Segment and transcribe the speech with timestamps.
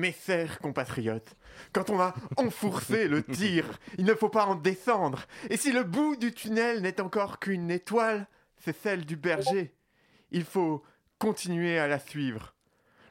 [0.00, 1.36] Mes chers compatriotes,
[1.74, 3.66] quand on a enfourcé le tir,
[3.98, 5.26] il ne faut pas en descendre.
[5.50, 8.26] Et si le bout du tunnel n'est encore qu'une étoile,
[8.56, 9.74] c'est celle du berger.
[10.30, 10.82] Il faut
[11.18, 12.54] continuer à la suivre.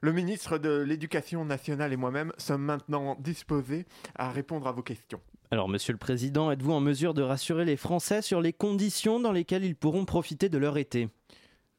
[0.02, 3.86] Le ministre de l'Éducation nationale et moi-même sommes maintenant disposés
[4.16, 5.21] à répondre à vos questions.
[5.52, 9.32] Alors, Monsieur le Président, êtes-vous en mesure de rassurer les Français sur les conditions dans
[9.32, 11.08] lesquelles ils pourront profiter de leur été?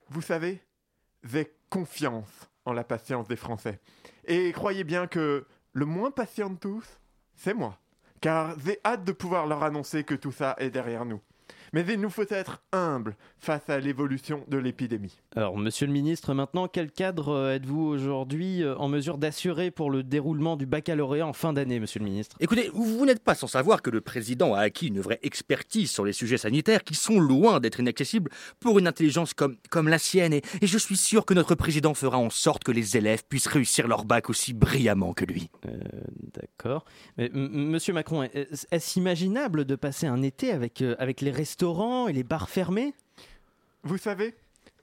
[0.09, 0.61] Vous savez,
[1.25, 3.81] j'ai confiance en la patience des Français.
[4.25, 7.01] Et croyez bien que le moins patient de tous,
[7.35, 7.79] c'est moi.
[8.21, 11.21] Car j'ai hâte de pouvoir leur annoncer que tout ça est derrière nous.
[11.73, 15.17] Mais il nous faut être humbles face à l'évolution de l'épidémie.
[15.37, 19.91] Alors, monsieur le ministre, maintenant, quel cadre euh, êtes-vous aujourd'hui euh, en mesure d'assurer pour
[19.91, 22.37] le déroulement du baccalauréat en fin d'année, monsieur le ministre?
[22.41, 26.05] Écoutez, vous n'êtes pas sans savoir que le président a acquis une vraie expertise sur
[26.05, 30.33] les sujets sanitaires qui sont loin d'être inaccessibles pour une intelligence comme, comme la sienne.
[30.33, 33.47] Et, et je suis sûr que notre président fera en sorte que les élèves puissent
[33.47, 35.51] réussir leur bac aussi brillamment que lui.
[35.67, 35.79] Euh,
[36.35, 36.85] D'accord.
[37.17, 41.31] Mais, m- monsieur Macron, est- est-ce imaginable de passer un été avec, euh, avec les
[41.31, 42.95] restaurants et les bars fermés?
[43.83, 44.35] Vous savez,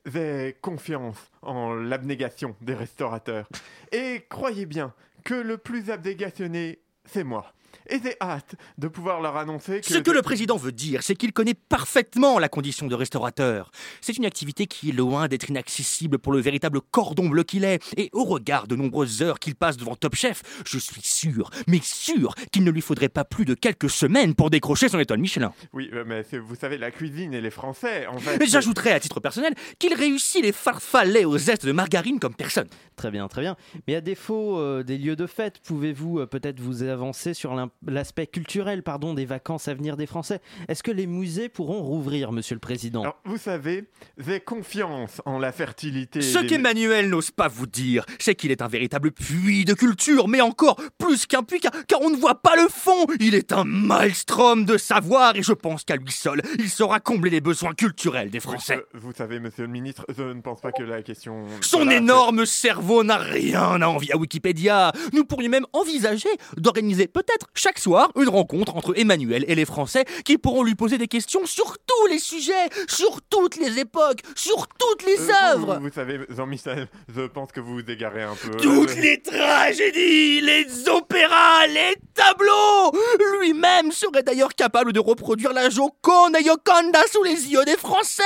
[0.06, 3.48] j'ai confiance en l'abnégation des restaurateurs.
[3.92, 7.52] Et croyez bien que le plus abnégationné, c'est moi.
[7.90, 9.88] Et j'ai hâte de pouvoir leur annoncer que...
[9.88, 13.72] Ce que le président veut dire, c'est qu'il connaît parfaitement la condition de restaurateur.
[14.02, 17.82] C'est une activité qui est loin d'être inaccessible pour le véritable cordon bleu qu'il est.
[17.98, 21.80] Et au regard de nombreuses heures qu'il passe devant Top Chef, je suis sûr, mais
[21.82, 25.54] sûr, qu'il ne lui faudrait pas plus de quelques semaines pour décrocher son étoile Michelin.
[25.74, 28.38] Oui, euh, mais vous savez, la cuisine et les Français, en fait...
[28.38, 32.68] Mais J'ajouterais à titre personnel qu'il réussit les farfalets aux zestes de margarine comme personne.
[32.96, 33.56] Très bien, très bien.
[33.88, 37.56] Mais à défaut euh, des lieux de fête, pouvez-vous euh, peut-être vous avancer sur
[37.86, 42.32] l'aspect culturel pardon, des vacances à venir des Français Est-ce que les musées pourront rouvrir,
[42.32, 43.02] monsieur le Président?
[43.02, 43.86] Alors, vous savez,
[44.18, 46.22] j'ai confiance en la fertilité...
[46.22, 50.28] Ce des- qu'Emmanuel n'ose pas vous dire, c'est qu'il est un véritable puits de culture,
[50.28, 53.06] mais encore plus qu'un puits, car, car on ne voit pas le fond.
[53.20, 57.30] Il est un maelstrom de savoir, et je pense qu'à lui seul, il saura combler
[57.30, 58.78] les besoins culturels des Français.
[58.78, 61.46] Euh, Vous savez, monsieur le ministre, je ne pense pas que la question...
[61.62, 64.92] Son Voilà, énorme cerveau n'a rien à envier à Wikipédia.
[65.14, 70.06] Nous pourrions même envisager d'organiser peut-être chaque soir une rencontre entre Emmanuel et les Français
[70.26, 72.54] qui pourront lui poser des questions sur tous les sujets,
[72.88, 75.76] sur toutes les époques, sur toutes les euh, œuvres.
[75.78, 78.52] Vous, vous savez, Jean-Michel, je pense que vous vous égarez un peu.
[78.58, 82.92] Toutes Euh, les tragédies, les opéras, les tableaux
[83.40, 88.24] Lui-même serait d'ailleurs capable de reproduire la Joconde et Yoconda sous les yeux des Français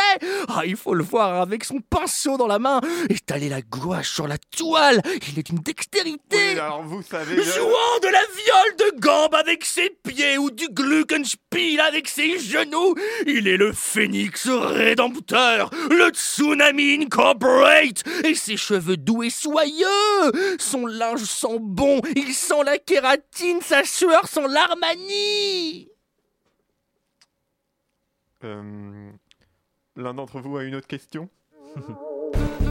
[0.48, 4.28] Ah, il faut le voir avec son pinceau dans la main, étaler la gouache sur
[4.28, 6.20] la toile Il est d'une dextérité
[6.54, 7.36] Oui, alors vous savez...
[7.38, 12.96] je- Jouant de la viole de avec ses pieds ou du Gluckenspiel avec ses genoux,
[13.26, 20.86] il est le phénix rédempteur, le tsunami incorporate, et ses cheveux doux et soyeux, son
[20.86, 25.90] linge sent bon, il sent la kératine, sa sueur sent l'armanie.
[28.44, 29.12] Euh,
[29.98, 31.30] L'un d'entre vous a une autre question?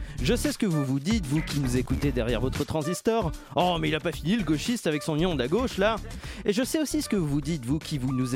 [0.23, 3.31] Je sais ce que vous vous dites, vous qui nous écoutez derrière votre transistor.
[3.55, 5.95] Oh, mais il a pas fini le gauchiste avec son union de gauche là.
[6.45, 8.35] Et je sais aussi ce que vous vous dites, vous qui, vous nous,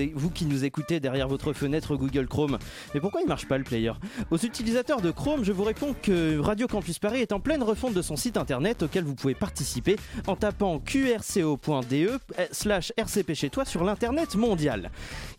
[0.65, 2.57] écoutez derrière votre fenêtre Google Chrome.
[2.95, 3.91] Mais pourquoi il marche pas le player?
[4.31, 7.93] Aux utilisateurs de Chrome, je vous réponds que Radio Campus Paris est en pleine refonte
[7.93, 9.95] de son site internet auquel vous pouvez participer
[10.25, 12.09] en tapant qrco.de
[12.39, 14.89] euh, slash rcp chez toi sur l'internet mondial.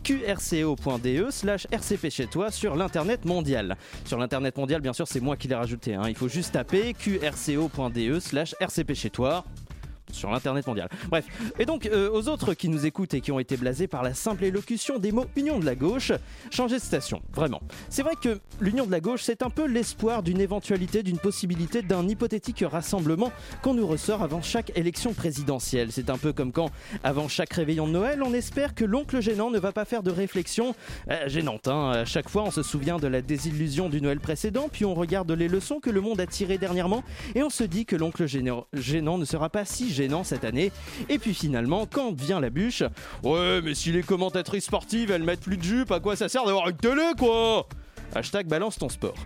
[0.04, 3.76] qrco.de slash rcp chez toi sur l'internet mondial.
[4.04, 5.94] Sur l'internet mondial, bien sûr, c'est moi qui l'ai rajouté.
[5.94, 6.04] hein.
[6.08, 9.42] Il faut juste taper qrco.de slash rcp chez toi
[10.16, 10.88] sur l'internet mondial.
[11.08, 11.26] Bref,
[11.58, 14.14] et donc euh, aux autres qui nous écoutent et qui ont été blasés par la
[14.14, 16.12] simple élocution des mots Union de la gauche,
[16.50, 17.60] changez de station, vraiment.
[17.88, 21.82] C'est vrai que l'Union de la gauche, c'est un peu l'espoir d'une éventualité, d'une possibilité
[21.82, 23.32] d'un hypothétique rassemblement
[23.62, 25.92] qu'on nous ressort avant chaque élection présidentielle.
[25.92, 26.70] C'est un peu comme quand,
[27.04, 30.10] avant chaque réveillon de Noël, on espère que l'oncle gênant ne va pas faire de
[30.10, 30.74] réflexion
[31.10, 31.68] euh, gênante.
[31.68, 31.90] Hein.
[31.90, 35.30] À chaque fois, on se souvient de la désillusion du Noël précédent, puis on regarde
[35.32, 37.02] les leçons que le monde a tirées dernièrement,
[37.34, 40.72] et on se dit que l'oncle gênant, gênant ne sera pas si gênant cette année.
[41.08, 42.82] Et puis finalement, quand vient la bûche,
[43.22, 46.44] ouais, mais si les commentatrices sportives elles mettent plus de jupe, à quoi ça sert
[46.44, 47.68] d'avoir une télé quoi?
[48.14, 49.16] Hashtag balance ton sport.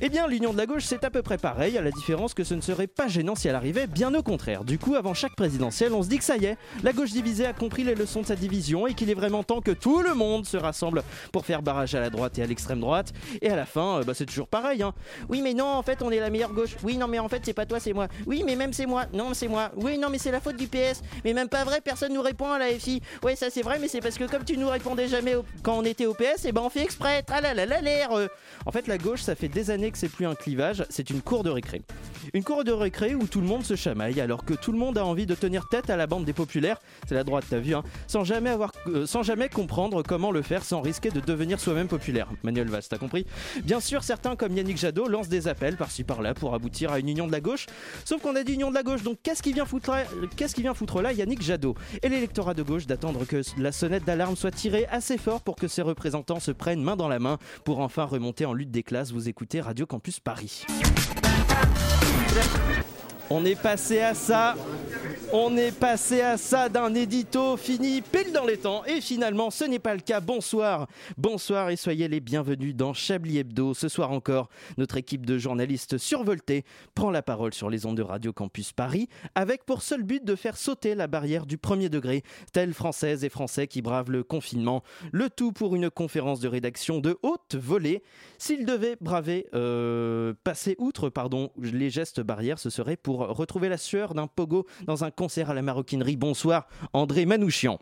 [0.00, 2.44] Eh bien, l'union de la gauche, c'est à peu près pareil, à la différence que
[2.44, 4.64] ce ne serait pas gênant si elle arrivait, bien au contraire.
[4.64, 7.46] Du coup, avant chaque présidentielle, on se dit que ça y est, la gauche divisée
[7.46, 10.14] a compris les leçons de sa division et qu'il est vraiment temps que tout le
[10.14, 11.02] monde se rassemble
[11.32, 13.12] pour faire barrage à la droite et à l'extrême droite.
[13.40, 14.82] Et à la fin, euh, bah, c'est toujours pareil.
[14.82, 14.92] Hein.
[15.28, 16.76] Oui, mais non, en fait, on est la meilleure gauche.
[16.82, 18.08] Oui, non, mais en fait, c'est pas toi, c'est moi.
[18.26, 19.04] Oui, mais même c'est moi.
[19.12, 19.70] Non, c'est moi.
[19.76, 21.02] Oui, non, mais c'est la faute du PS.
[21.24, 23.00] Mais même pas vrai, personne nous répond à la FI.
[23.22, 25.84] Ouais, ça c'est vrai, mais c'est parce que comme tu nous répondais jamais quand on
[25.84, 27.22] était au PS, et ben on fait exprès.
[27.22, 28.10] Tralalala, l'air.
[28.66, 31.22] En fait, la gauche, ça fait des années que c'est plus un clivage, c'est une
[31.22, 31.82] cour de récré.
[32.34, 34.98] Une cour de récré où tout le monde se chamaille, alors que tout le monde
[34.98, 36.78] a envie de tenir tête à la bande des populaires,
[37.08, 41.10] c'est la droite, t'as vu, hein, sans, jamais euh, comprendre comment le faire sans risquer
[41.10, 42.28] de devenir soi-même populaire.
[42.42, 43.26] Manuel Valls, t'as compris?
[43.64, 47.08] Bien sûr, certains comme Yannick Jadot lancent des appels par-ci par-là pour aboutir à une
[47.08, 47.66] union de la gauche,
[48.04, 50.04] sauf qu'on a dit union de la gauche, donc qu'est-ce qui vient foutre là,
[50.36, 51.74] qu'est-ce qui vient foutre là Yannick Jadot?
[52.02, 55.68] Et l'électorat de gauche d'attendre que la sonnette d'alarme soit tirée assez fort pour que
[55.68, 59.10] ses représentants se prennent main dans la main pour enfin remonter en lutte des classes.
[59.10, 60.64] Vous écoutez Radio Campus Paris.
[63.30, 64.54] On est passé à ça.
[65.34, 68.84] On est passé à ça d'un édito fini pile dans les temps.
[68.84, 70.20] Et finalement, ce n'est pas le cas.
[70.20, 70.88] Bonsoir.
[71.16, 73.72] Bonsoir et soyez les bienvenus dans Chablis Hebdo.
[73.72, 78.02] Ce soir encore, notre équipe de journalistes survoltés prend la parole sur les ondes de
[78.02, 82.24] Radio Campus Paris avec pour seul but de faire sauter la barrière du premier degré,
[82.52, 84.82] tels Françaises et Français qui bravent le confinement.
[85.12, 88.02] Le tout pour une conférence de rédaction de haute volée.
[88.36, 93.78] S'ils devaient braver, euh, passer outre pardon, les gestes barrières, ce serait pour retrouver la
[93.78, 96.16] sueur d'un pogo dans un concert à la maroquinerie.
[96.16, 97.78] Bonsoir, André Manouchian.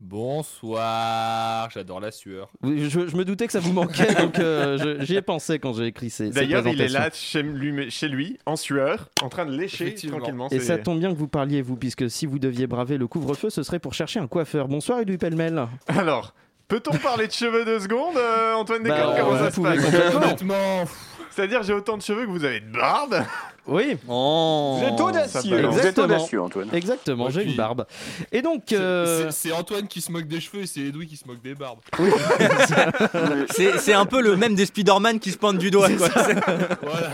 [0.00, 2.50] Bonsoir, j'adore la sueur.
[2.62, 5.72] Oui, Je, je me doutais que ça vous manquait, donc euh, j'y ai pensé quand
[5.72, 9.46] j'ai écrit ces, D'ailleurs, il est là chez lui, chez lui, en sueur, en train
[9.46, 10.18] de lécher Effectivement.
[10.18, 10.50] tranquillement.
[10.50, 13.48] Et ça tombe bien que vous parliez, vous, puisque si vous deviez braver le couvre-feu,
[13.48, 14.68] ce serait pour chercher un coiffeur.
[14.68, 15.66] Bonsoir, Edoui Pellemel.
[15.88, 16.34] Alors,
[16.68, 20.90] peut-on parler de cheveux deux secondes, euh, Antoine Bah, Descartes Comment vous ça se passe
[21.30, 23.24] C'est-à-dire, j'ai autant de cheveux que vous avez de barbe
[23.66, 25.66] Oui, Vous êtes audacieux.
[25.66, 26.06] Vous êtes Exactement.
[26.16, 26.68] audacieux, Antoine.
[26.72, 27.86] exactement, j'ai une barbe.
[28.32, 31.16] Et donc, c'est- euh, c'est Antoine qui se moque des cheveux et c'est Edoui qui
[31.16, 31.78] se moque des barbes.
[33.50, 35.88] C'est c'est un peu le même des Spider-Man qui se pointent du doigt.
[35.90, 36.08] quoi.
[36.82, 37.10] Voilà.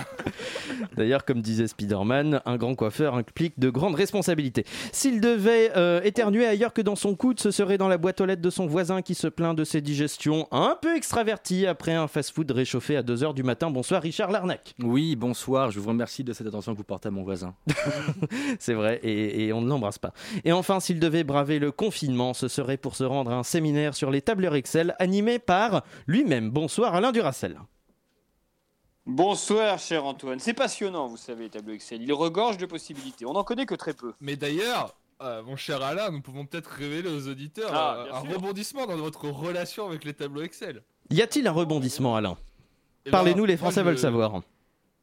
[0.96, 4.64] D'ailleurs, comme disait Spider-Man, un grand coiffeur implique de grandes responsabilités.
[4.92, 8.26] S'il devait euh, éternuer ailleurs que dans son coude, ce serait dans la boîte aux
[8.26, 12.08] lettres de son voisin qui se plaint de ses digestions un peu extraverties après un
[12.08, 13.70] fast-food réchauffé à 2h du matin.
[13.70, 14.74] Bonsoir Richard Larnac.
[14.82, 15.70] Oui, bonsoir.
[15.70, 17.54] Je vous remercie de cette attention que vous portez à mon voisin.
[18.58, 20.12] C'est vrai, et, et on ne l'embrasse pas.
[20.44, 23.94] Et enfin, s'il devait braver le confinement, ce serait pour se rendre à un séminaire
[23.94, 26.50] sur les tableurs Excel animé par lui-même.
[26.50, 27.58] Bonsoir Alain Duracel.
[29.06, 30.38] Bonsoir, cher Antoine.
[30.38, 32.02] C'est passionnant, vous savez, les tableaux Excel.
[32.02, 33.24] Il regorge de possibilités.
[33.24, 34.12] On n'en connaît que très peu.
[34.20, 38.22] Mais d'ailleurs, euh, mon cher Alain, nous pouvons peut-être révéler aux auditeurs Ah, euh, un
[38.22, 38.34] sûr.
[38.34, 40.82] rebondissement dans votre relation avec les tableaux Excel.
[41.10, 42.36] Y a-t-il un rebondissement, Alain?
[43.06, 44.42] Eh ben, Parlez-nous, les moi, Français je- veulent savoir.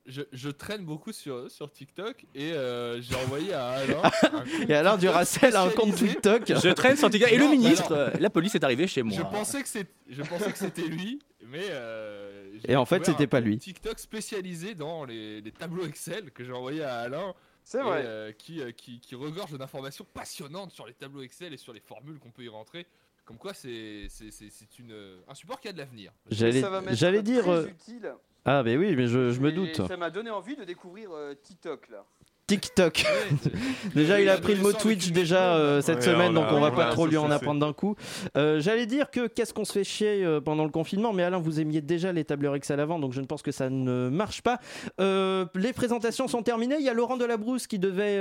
[0.07, 4.01] Je, je traîne beaucoup sur, sur TikTok et euh, j'ai envoyé à Alain.
[4.69, 5.95] Et Alain TikTok Duracel a un compte.
[5.95, 6.43] TikTok.
[6.47, 7.31] Je traîne sur TikTok.
[7.31, 9.17] Et le Non, ministre, la police est arrivée chez moi.
[9.17, 13.23] Je pensais que c'est, je pensais que c'était lui, mais euh, Et en fait, c'était
[13.23, 13.57] un pas compte lui.
[13.57, 18.03] TikTok spécialisé dans les, les tableaux Excel que j'ai envoyé à Alain, C'est vrai.
[18.05, 21.79] euh, qui, euh, qui, qui regorge d'informations passionnantes sur les tableaux Excel et sur les
[21.79, 22.85] formules qu'on peut y rentrer.
[23.25, 24.95] Comme quoi, c'est, c'est, c'est, c'est une,
[25.27, 26.11] un support qui a de l'avenir.
[26.29, 27.41] J'allais dire.
[27.43, 28.13] très utile.
[28.45, 29.87] Ah, mais oui, mais je, je me Et doute.
[29.87, 32.05] Ça m'a donné envie de découvrir euh, TikTok, là.
[32.47, 33.03] TikTok.
[33.95, 36.59] Déjà, il a pris le mot Twitch déjà euh, cette Ouais, semaine, on donc on
[36.61, 37.95] va pas a trop lui en apprendre d'un coup.
[38.37, 41.39] Euh, J'allais dire que qu'est-ce qu'on se fait chier euh, pendant le confinement, mais Alain,
[41.39, 44.41] vous aimiez déjà les tableurs Excel avant, donc je ne pense que ça ne marche
[44.43, 44.59] pas.
[44.99, 46.75] Les présentations sont terminées.
[46.79, 48.19] Il y a Laurent Delabrousse qui devait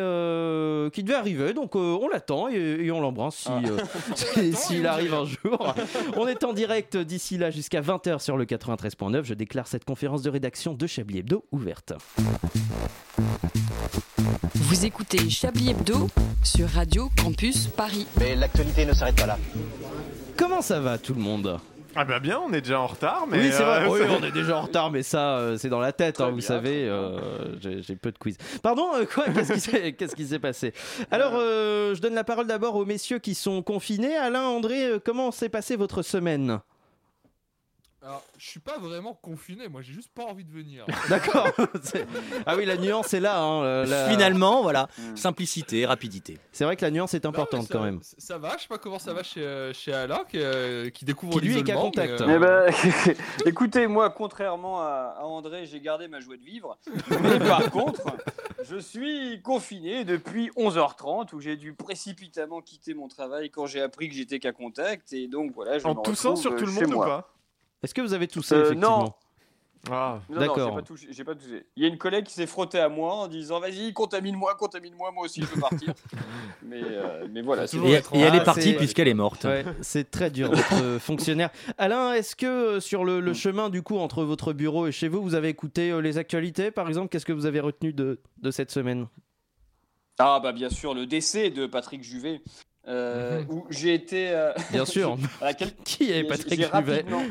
[0.93, 3.79] qui devait arriver, donc on l'attend et, et on l'embrasse si euh,
[4.15, 5.75] si- s'il arrive un jour.
[6.17, 9.23] On est en direct d'ici là jusqu'à 20h sur le 93.9.
[9.25, 11.93] Je déclare cette conférence de rédaction de Chablis Hebdo ouverte.
[14.19, 16.09] Vous écoutez Chablis Hebdo
[16.43, 18.07] sur Radio Campus Paris.
[18.21, 19.39] Mais l'actualité ne s'arrête pas là.
[20.37, 21.59] Comment ça va tout le monde?
[21.97, 23.39] Ah bah bien, on est déjà en retard, mais...
[23.39, 23.85] oui, c'est vrai.
[23.85, 26.31] euh, Oui, on est déjà en retard, mais ça, euh, c'est dans la tête, hein,
[26.31, 26.89] vous savez.
[26.89, 27.19] euh,
[27.61, 28.37] J'ai peu de quiz.
[28.63, 29.25] Pardon, euh, quoi?
[29.93, 30.73] Qu'est-ce qui s'est passé?
[31.13, 34.17] Alors, euh, je donne la parole d'abord aux messieurs qui sont confinés.
[34.17, 36.59] Alain, André, comment s'est passée votre semaine?
[38.05, 40.85] Alors, je suis pas vraiment confiné, moi j'ai juste pas envie de venir.
[41.09, 41.49] D'accord.
[42.47, 43.41] Ah oui, la nuance est là.
[43.41, 44.89] hein, euh, la- Finalement, voilà.
[44.99, 45.17] Hmm.
[45.17, 46.39] Simplicité, rapidité.
[46.53, 48.01] C'est vrai que la nuance est Non, importante ça- quand même.
[48.19, 51.05] Ça, va, je sais pas comment ça va chez, euh, chez Alain qui, euh, qui
[51.07, 52.21] découvre Qui, lui, est qu'à contact.
[52.21, 53.15] mais, Eh euh, ben,
[53.47, 56.77] écoutez, moi, contrairement à, à André, j'ai gardé ma joie de vivre.
[57.23, 58.03] Mais par contre,
[58.65, 64.09] je suis confiné depuis 11h30 où j'ai dû précipitamment quitter mon travail quand j'ai appris
[64.11, 65.13] que j'étais qu'à contact.
[65.15, 67.31] Et donc voilà, je En me toussant sur tout le monde ou pas?
[67.85, 69.15] Est-ce que vous avez toussé Euh, effectivement non.
[69.91, 70.69] Ah, Non, non, D'accord.
[70.71, 71.07] j'ai pas touché.
[71.11, 71.67] j'ai pas touché.
[71.77, 75.11] Il y a une collègue qui s'est frottée à moi en disant Vas-y, contamine-moi, contamine-moi,
[75.13, 75.93] moi aussi je veux partir.
[76.63, 77.67] mais, euh, mais voilà.
[77.67, 79.45] c'est Et, et elle Ah, est partie c'est- puisqu'elle est morte.
[79.45, 81.51] Ouais, c'est très dur d'être euh, fonctionnaire.
[81.77, 85.09] Alain, est-ce que euh, sur le, le chemin du coup entre votre bureau et chez
[85.09, 87.11] vous, vous avez écouté euh, les actualités par exemple?
[87.11, 89.07] Qu'est-ce que vous avez retenu de, de cette semaine?
[90.19, 92.41] Ah, bah bien sûr, le décès de Patrick Juvet.
[92.89, 93.47] euh, Mhm.
[93.51, 94.31] Où j'ai été.
[94.31, 95.17] euh, Bien sûr.
[95.43, 96.67] à quel- Qui est j'ai- Patrick j'ai Juvet?
[96.69, 97.23] rapidement-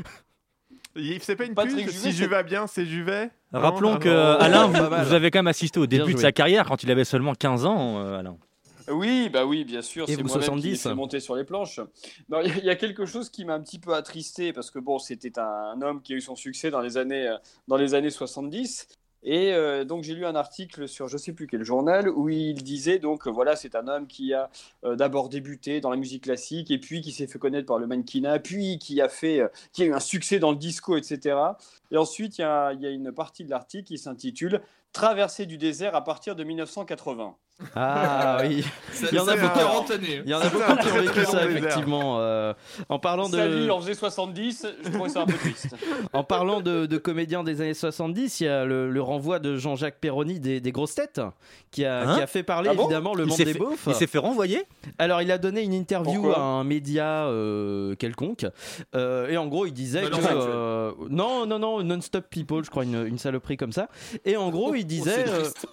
[0.95, 3.59] Il- C'est pas une Patrick pub Juvet, Si c'est- Juvet va bien, c'est Juvet Non
[3.61, 4.39] Rappelons Ah, que non.
[4.39, 5.05] Alain, pas vous, mal.
[5.07, 6.21] vous avez quand même assisté au début de joué.
[6.21, 8.37] sa carrière quand il avait seulement 15 ans, euh, Alain.
[8.89, 10.03] Oui, bah oui, bien sûr.
[10.03, 10.69] Et C'est vous, moi-même qui 70?
[10.71, 11.79] l'ai fait monter sur les planches.
[12.29, 14.51] Non, Il y, a- il y a quelque chose qui m'a un petit peu attristé
[14.51, 17.37] parce que bon, c'était un, homme qui a eu son succès dans les années, euh,
[17.69, 18.87] dans les années 70.
[19.23, 22.61] Et euh, donc j'ai lu un article sur je sais plus quel journal où il
[22.61, 24.49] disait donc euh, voilà c'est un homme qui a
[24.83, 27.87] euh, d'abord débuté dans la musique classique et puis qui s'est fait connaître par le
[27.87, 31.37] mannequinat puis qui a fait qui a eu un succès dans le disco etc
[31.91, 34.61] et ensuite il y y a une partie de l'article qui s'intitule
[34.91, 37.35] Traversée du désert à partir de 1980
[37.75, 38.63] Ah oui.
[38.93, 39.57] Ça, Il y en a beaucoup.
[39.59, 40.21] 40 années.
[40.25, 42.17] Il y en a beaucoup qui ont vécu ça effectivement.
[42.19, 42.53] euh,
[42.89, 45.75] en parlant Sa vie de, en faisait 70 je trouvais ça un peu triste
[46.13, 49.55] en parlant de, de comédiens des années 70, il y a le, le renvoi de
[49.55, 51.21] Jean-Jacques Perroni des, des grosses têtes
[51.71, 53.59] qui a, Hein qui a fait parler Ah bon évidemment le Il monde des fait-
[53.59, 53.83] beaufs.
[53.87, 54.63] Il s'est fait renvoyer?
[54.99, 58.45] Alors, il a donné une interview Pourquoi à un média euh, quelconque.
[58.95, 60.25] euh, et en gros, il disait Valeurs que.
[60.35, 63.87] euh, non, non, non, Non-Stop People, je crois, une, une saloperie comme ça.
[64.25, 65.25] Et en gros, il disait.
[65.27, 65.67] Oh, euh, triste.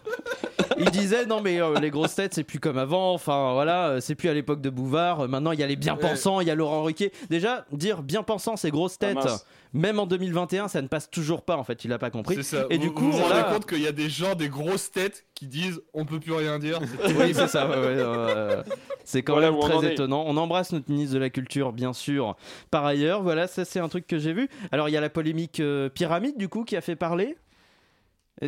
[0.78, 3.12] il disait non, mais euh, les grosses têtes, c'est plus comme avant.
[3.15, 5.21] Enfin, voilà, euh, c'est plus à l'époque de Bouvard.
[5.21, 7.12] Euh, Maintenant, il y a les bien-pensants, il y a Laurent Ruquier.
[7.31, 9.47] Déjà, dire bien-pensants, c'est grosses Ah, têtes.
[9.73, 11.85] même en 2021, ça ne passe toujours pas, en fait.
[11.85, 12.37] Il a pas compris.
[12.37, 12.67] C'est ça.
[12.71, 14.35] Et vous, du coup, vous vous on rendez a- compte qu'il y a des gens,
[14.35, 16.79] des grosses têtes, qui disent on peut plus rien dire.
[17.07, 17.67] C'est- Oui, c'est ça.
[17.69, 18.62] ouais, ouais, euh,
[19.05, 20.25] c'est quand Voilà même on très étonnant.
[20.27, 22.37] On embrasse notre ministre de la Culture, bien sûr.
[22.71, 24.49] Par ailleurs, voilà, ça c'est un truc que j'ai vu.
[24.73, 27.37] Alors il y a la polémique euh, pyramide du coup qui a fait parler.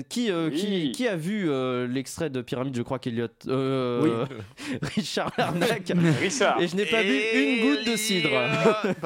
[0.09, 0.57] Qui, euh, Oui.
[0.59, 3.33] qui, qui a vu euh, l'extrait de Pyramide Je crois qu'Eliott.
[3.47, 4.25] Euh,
[4.83, 5.93] Richard Larnac.
[6.19, 8.31] Richard Et je n'ai pas bu une goutte de cidre.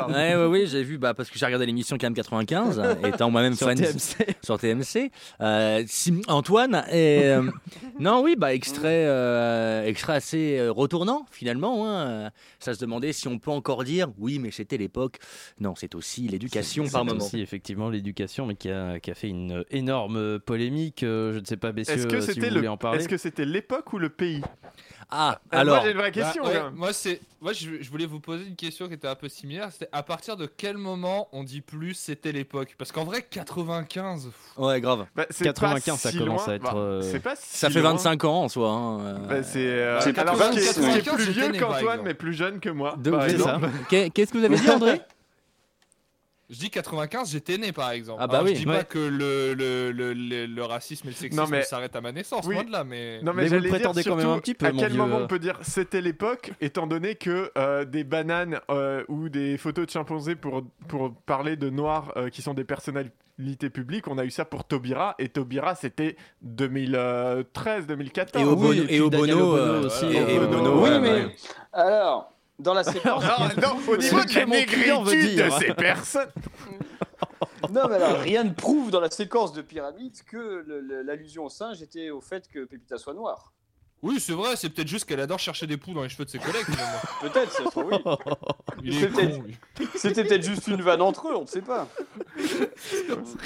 [0.08, 3.30] Ouais, ouais, oui, j'ai vu, bah, parce que j'ai regardé l'émission quand même 95, étant
[3.32, 4.36] moi-même Sur fan TMC.
[4.44, 5.10] sur TMC.
[5.40, 7.42] Euh, Sim- Antoine, et, euh,
[7.98, 11.88] non, oui, bah, extrait, euh, extrait assez retournant, finalement.
[11.90, 12.30] hein.
[12.60, 15.16] Ça se demandait si on peut encore dire, oui, mais c'était l'époque.
[15.58, 17.24] Non, c'est aussi l'éducation par C'est moment.
[17.24, 20.75] aussi effectivement l'éducation, mais qui a, qui a fait une énorme polémique.
[21.02, 22.70] Euh, je ne sais pas, messieurs, Est-ce que si c'était vous voulez le...
[22.70, 22.98] en parler.
[23.00, 24.42] Est-ce que c'était l'époque ou le pays?
[25.08, 25.76] Ah, Euh, alors.
[25.76, 26.42] Moi j'ai une vraie question.
[26.42, 29.14] Bah, ouais, moi, c'est, moi je, je voulais vous poser une question qui était un
[29.14, 29.68] peu similaire.
[29.70, 32.74] C'était à partir de quel moment on dit plus c'était l'époque?
[32.76, 34.24] Parce qu'en vrai, 95.
[34.24, 35.06] pff, Ouais, grave.
[35.14, 36.52] Bah, c'est 95, pas ça si commence loin.
[36.52, 37.92] à être, Bah, euh, C'est pas si Ça fait loin.
[37.92, 38.68] 25 ans en soi.
[38.70, 39.18] hein.
[39.28, 42.14] Bah, c'est euh, C'est alors 80, qui est, qui est 95, plus vieux qu'Antoine mais
[42.14, 42.96] plus jeune que moi.
[43.88, 45.00] Qu'est-ce que vous avez dit, André?
[46.48, 48.20] Je dis 95, j'étais né par exemple.
[48.22, 48.54] Ah bah Alors, oui.
[48.54, 48.76] Je dis Ouais.
[48.76, 52.00] pas que le, le, le, le, le racisme et le sexisme Non, mais- s'arrêtent à
[52.00, 52.54] ma naissance, Oui.
[52.54, 53.20] loin de là, mais.
[53.22, 54.98] Non Mais vous le dire prétendez quand même un petit peu, À mon quel vieux.
[55.00, 59.58] moment on peut dire c'était l'époque, étant donné que euh, des bananes euh, ou des
[59.58, 64.16] photos de chimpanzés pour, pour parler de noirs euh, qui sont des personnalités publiques, on
[64.16, 68.38] a eu ça pour Taubira, et Taubira c'était 2013-2014.
[68.40, 70.46] Et Oui, et et Obono euh, aussi, et- euh,
[70.80, 71.36] Oui, mais ouais.
[71.72, 73.22] alors, dans la séquence.
[73.24, 76.30] Non, non, au C'est niveau ce de la négritude ces personnes.
[77.70, 80.64] non, mais alors, rien ne prouve dans la séquence de pyramide que
[81.04, 83.52] l'allusion au singe était au fait que Pépita soit noire.
[84.02, 86.30] Oui, c'est vrai, c'est peut-être juste qu'elle adore chercher des poux dans les cheveux de
[86.30, 86.66] ses collègues.
[87.22, 89.00] Peut-être, ça se trouve, oui.
[89.00, 89.40] Peut-être-.
[89.96, 91.88] C'était peut-être juste une vanne entre eux, on ne sait pas.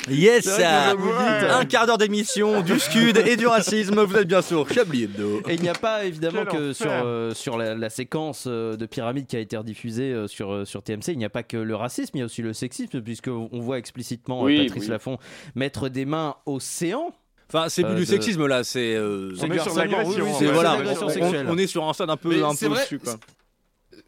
[0.09, 0.95] Yes, ça.
[0.95, 4.03] dites, un quart d'heure d'émission, du scud et du racisme.
[4.03, 5.41] Vous êtes bien sûr Chablis Hebdo.
[5.49, 6.75] Et il n'y a pas évidemment Quel que enfer.
[6.77, 10.53] sur, euh, sur la, la séquence euh, de pyramide qui a été rediffusée euh, sur,
[10.53, 12.53] euh, sur TMC, il n'y a pas que le racisme, il y a aussi le
[12.53, 14.91] sexisme, puisqu'on voit explicitement euh, Oui, Patrice oui.
[14.91, 15.19] Laffont
[15.55, 17.13] mettre des mains au séant.
[17.53, 18.95] Enfin, c'est plus Euh, du sexisme là, c'est.
[18.95, 21.47] euh, c'est voilà, on- sexuelle.
[21.49, 23.17] on, est sur un stade un peu, un c'est peu quoi.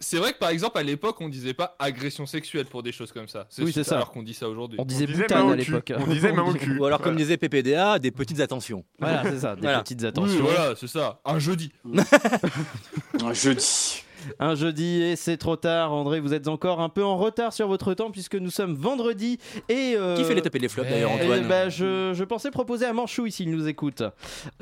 [0.01, 3.13] C'est vrai que par exemple à l'époque on disait pas agression sexuelle pour des choses
[3.13, 3.47] comme ça.
[3.59, 3.97] Oui, c'est ça.
[3.97, 4.77] Alors qu'on dit ça aujourd'hui.
[4.81, 5.93] On disait main à l'époque.
[5.97, 6.79] On disait main au cul.
[6.79, 8.85] Ou alors comme disait PPDA, des petites attentions.
[8.99, 10.43] Voilà, c'est ça, des petites attentions.
[10.43, 11.21] voilà, c'est ça.
[11.25, 11.73] Un jeudi.
[13.33, 14.05] Jeudi.
[14.39, 15.93] Un jeudi et c'est trop tard.
[15.93, 19.39] André, vous êtes encore un peu en retard sur votre temps puisque nous sommes vendredi
[19.69, 19.95] et.
[19.97, 22.87] euh, Qui fait les taper les flops d'ailleurs, eh Antoine ben, je, je pensais proposer
[22.87, 24.03] à Manchouille s'il nous écoute.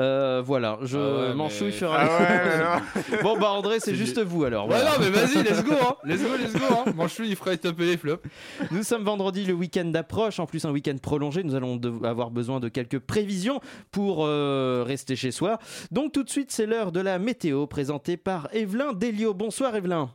[0.00, 1.98] Euh, voilà, je Ah ouais, Manchouille mais- fera.
[2.00, 4.68] Ah ouais, bon bah André, c'est juste vous alors.
[4.68, 4.90] Ouais, voilà.
[4.92, 5.94] non, mais vas-y, let's go, hein.
[6.04, 6.92] Let's go, let's go, hein.
[6.96, 8.22] Manchou, il ferait taper les flops.
[8.70, 11.42] Nous sommes vendredi, le week-end approche, en plus un week-end prolongé.
[11.44, 15.58] Nous allons avoir besoin de quelques prévisions pour euh, rester chez soi.
[15.90, 19.34] Donc tout de suite, c'est l'heure de la météo présentée par Evelyn Delio.
[19.50, 20.08] Bonsoir Evelyn.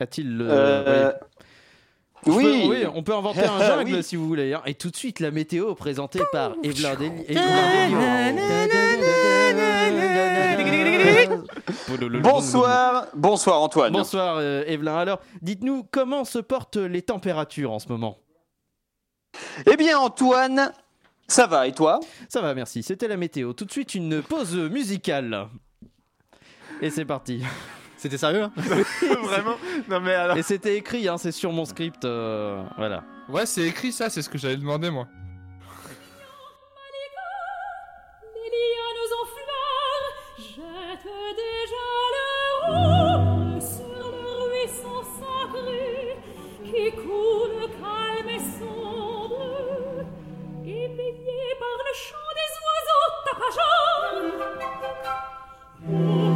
[0.00, 0.46] A-t-il le...
[0.50, 1.12] Euh,
[2.22, 2.64] peux- Oui.
[2.66, 4.02] oui, on peut inventer un jungle Oui.
[4.02, 4.54] si vous voulez.
[4.54, 4.62] hein.
[4.64, 6.96] Et tout de suite, la météo présentée par Evelyn
[12.22, 13.92] Bonsoir, bonsoir Antoine.
[13.92, 14.96] Bonsoir euh, Evelyn.
[14.96, 18.18] Alors, dites-nous comment se portent les températures en ce moment
[19.70, 20.72] Eh bien Antoine,
[21.28, 22.82] ça va et toi Ça va, merci.
[22.82, 23.52] C'était la météo.
[23.52, 25.48] Tout de suite, une pause musicale.
[26.82, 27.42] Et c'est parti.
[27.96, 28.52] C'était sérieux hein
[29.22, 29.54] Vraiment
[29.88, 30.36] Non mais alors.
[30.36, 32.04] Et c'était écrit, hein, c'est sur mon script.
[32.04, 33.04] euh, voilà.
[33.28, 35.06] Ouais, c'est écrit ça, c'est ce que j'avais demandé moi.
[38.34, 40.06] Les lianes en fleurs
[40.38, 42.28] jettent déjà le
[42.66, 46.18] rose sur le ruisseau sacré
[46.64, 50.04] qui coule calme et sombre,
[50.64, 53.10] éveillé par le chant des oiseaux
[55.86, 56.31] tapageants.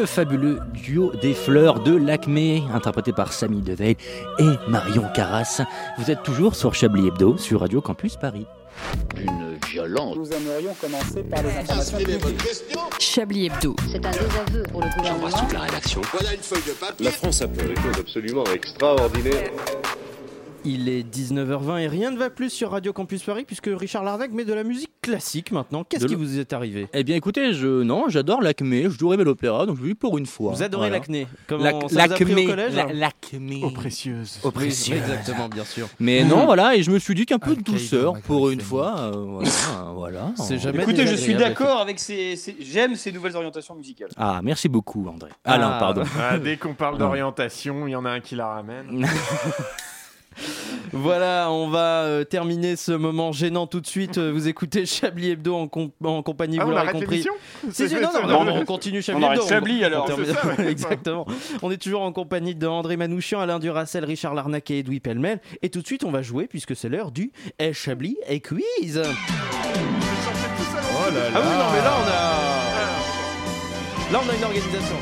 [0.00, 3.98] Le fabuleux duo des fleurs de l'Acmé, interprété par Samy Deveil
[4.38, 5.60] et Marion Carras.
[5.98, 8.46] Vous êtes toujours sur Chablis Hebdo, sur Radio Campus Paris.
[9.18, 10.16] Une violence.
[10.16, 12.40] Nous aimerions commencer par les informations publiques.
[12.98, 13.76] Chablis Hebdo.
[13.92, 15.48] C'est un désaveu pour le gouvernement.
[15.52, 16.00] la rédaction.
[16.12, 17.04] Voilà une feuille de papier.
[17.04, 19.50] La France a fait des choses absolument extraordinaires.
[20.64, 24.30] Il est 19h20 et rien ne va plus sur Radio Campus Paris puisque Richard Larnac
[24.30, 25.84] met de la musique classique maintenant.
[25.84, 26.86] Qu'est-ce qui vous est arrivé?
[26.92, 30.18] Eh bien écoutez, je non, j'adore l'Acmé, je dois rêver l'opéra, donc je vais pour
[30.18, 30.52] une fois.
[30.52, 30.98] Vous adorez Voilà.
[31.02, 32.46] l'acné au L'acmé,
[32.92, 33.60] L'acmé.
[33.64, 34.38] Oh, précieuse.
[34.42, 34.98] Oh, Oui, précieuse.
[34.98, 35.88] exactement, bien sûr.
[35.98, 38.98] Mais non, voilà, et je me suis dit qu'un peu de douceur pour une fois,
[38.98, 39.50] euh, voilà,
[39.94, 40.32] voilà.
[40.58, 44.10] Jamais Écoutez, je suis d'accord avec ces, ces- j'aime ces nouvelles orientations musicales.
[44.18, 45.30] Ah, merci beaucoup, André.
[45.44, 45.78] Alain, Ah.
[45.80, 46.02] pardon.
[46.20, 49.06] Ah, dès qu'on parle d'orientation, il y en a un qui la ramène.
[50.92, 54.18] Voilà, on va euh, terminer ce moment gênant tout de suite.
[54.18, 57.22] Euh, Vous écoutez Chablis Hebdo en, com- en compagnie, Ah, vous l'aurez compris.
[57.22, 57.28] Si,
[57.70, 59.46] si, C'est- non, c'est- non, non, on continue Chablis On Hebdo.
[59.48, 60.66] Chablis, alors, termine- c'est ça, ouais.
[60.70, 61.26] Exactement.
[61.62, 65.40] On est toujours en compagnie de André Manouchian, Alain Duracel, Richard Larnac et Edoui Pellemel.
[65.62, 68.62] Et tout de suite, on va jouer puisque c'est l'heure du Eh, Chablis et Quiz.
[68.98, 69.02] Oh
[71.14, 72.12] là Ah oui, non, mais là, on a.
[74.12, 74.96] Là, on a une organisation.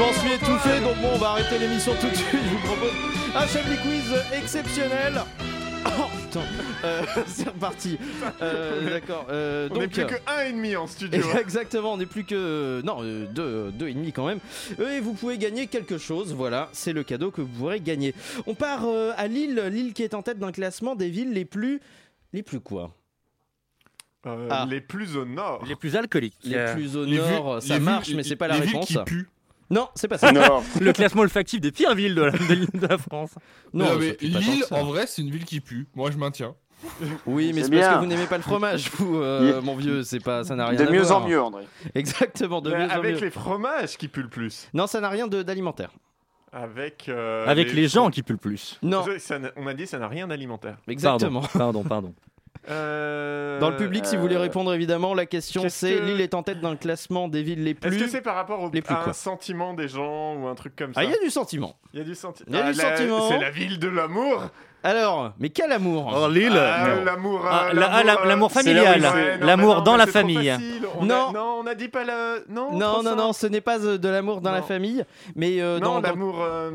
[0.00, 2.28] M'en suis étouffé, donc bon, on va arrêter l'émission tout de suite.
[2.32, 2.92] Je vous propose
[3.34, 5.20] un Chablis Quiz exceptionnel.
[5.86, 6.42] Oh putain,
[6.84, 7.96] Euh, c'est reparti.
[8.42, 9.26] Euh, D'accord.
[9.30, 11.22] euh, On n'est plus que un et demi en studio.
[11.34, 11.38] hein.
[11.40, 14.40] Exactement, on n'est plus que non euh, deux, deux et demi quand même.
[14.78, 16.34] Euh, Et vous pouvez gagner quelque chose.
[16.34, 18.14] Voilà, c'est le cadeau que vous pourrez gagner.
[18.46, 21.46] On part euh, à Lille, Lille qui est en tête d'un classement des villes les
[21.46, 21.80] plus
[22.34, 22.94] les plus quoi?
[24.26, 24.66] Euh, Ah.
[24.68, 25.64] Les plus au nord.
[25.66, 26.36] Les plus alcooliques.
[26.44, 28.66] Les Euh, plus au les nord, villes- ça marche, villes- mais c'est pas la villes
[28.66, 28.86] réponse.
[28.86, 29.28] qui puent.
[29.70, 30.30] Non, c'est pas ça.
[30.80, 33.30] Le classement olfactif des pires villes de la, de- de la France.
[33.72, 35.86] Non, Non, mais Lille, en vrai, c'est une ville qui pue.
[35.94, 36.54] Moi, je maintiens.
[37.26, 40.02] Oui, mais C'est parce que vous n'aimez pas le fromage, vous, euh, mon vieux.
[40.02, 41.22] C'est pas, ça n'a rien De à mieux voir.
[41.22, 41.64] en mieux, André.
[41.94, 43.20] Exactement, de Mais mieux en avec mieux.
[43.20, 44.68] les fromages qui puent le plus.
[44.72, 45.90] Non, ça n'a rien de- d'alimentaire.
[46.52, 48.78] Avec, euh, Avec les gens qui puent le plus.
[48.82, 50.78] Non, Ça- ça n'a- on a dit ça n'a rien d'alimentaire.
[50.88, 51.42] exactement.
[51.42, 52.14] Pardon, pardon, pardon.
[52.68, 56.20] Euh, Dans le public, si vous voulez répondre, évidemment, la question qu'est-ce c'est que- Lille
[56.20, 57.96] est en tête d'un classement des villes les Est-ce plus.
[57.98, 60.76] que c'est par rapport au, les plus à un sentiment des gens ou un truc
[60.76, 61.74] comme ça Ah, il y a du sentiment.
[61.94, 63.28] Il y a du, senti- Il y a Ah, du la- sentiment.
[63.28, 64.42] C'est la ville de l'amour.
[64.82, 67.04] Alors, mais quel amour Oh, Lille Ah, non.
[67.04, 67.42] L'amour.
[67.50, 69.00] Ah, euh, la- ah, la- euh, l'amour c'est familial.
[69.00, 70.48] là où il fait- non, L'amour mais non, dans mais la c'est trop famille.
[70.48, 70.86] facile.
[70.98, 71.28] On Non.
[71.28, 72.44] a- non, on n'a dit pas le.
[72.48, 74.66] Non, Non, trop non, non, ce n'est pas euh, de l'amour dans la Non.
[74.66, 75.04] famille,
[75.36, 76.00] mais euh, Non, dans.
[76.00, 76.38] dans- l'amour.
[76.42, 76.70] euh,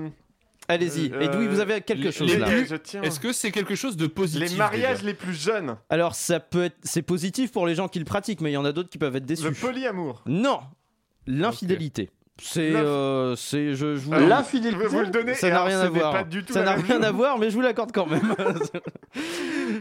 [0.67, 1.11] Allez-y.
[1.13, 3.01] euh, d'où vous avez quelque les- chose les- là les- je tiens.
[3.03, 5.77] Est-ce que c'est quelque chose de positif Les mariages les plus jeunes.
[5.89, 8.57] Alors, ça peut être, c'est positif pour les gens qui le pratiquent, mais il y
[8.57, 9.43] en a d'autres qui peuvent être déçus.
[9.43, 10.23] Le polyamour.
[10.25, 10.59] Non,
[11.27, 12.09] l'infidélité.
[12.41, 14.13] C'est, euh, c'est, je, je vous.
[14.13, 14.87] Euh, L'infidélité.
[14.87, 15.35] Vous le donnez.
[15.35, 16.11] ça n'a rien à voir.
[16.11, 18.07] Pas du tout ça la n'a même rien à voir, mais je vous l'accorde quand
[18.07, 18.35] même.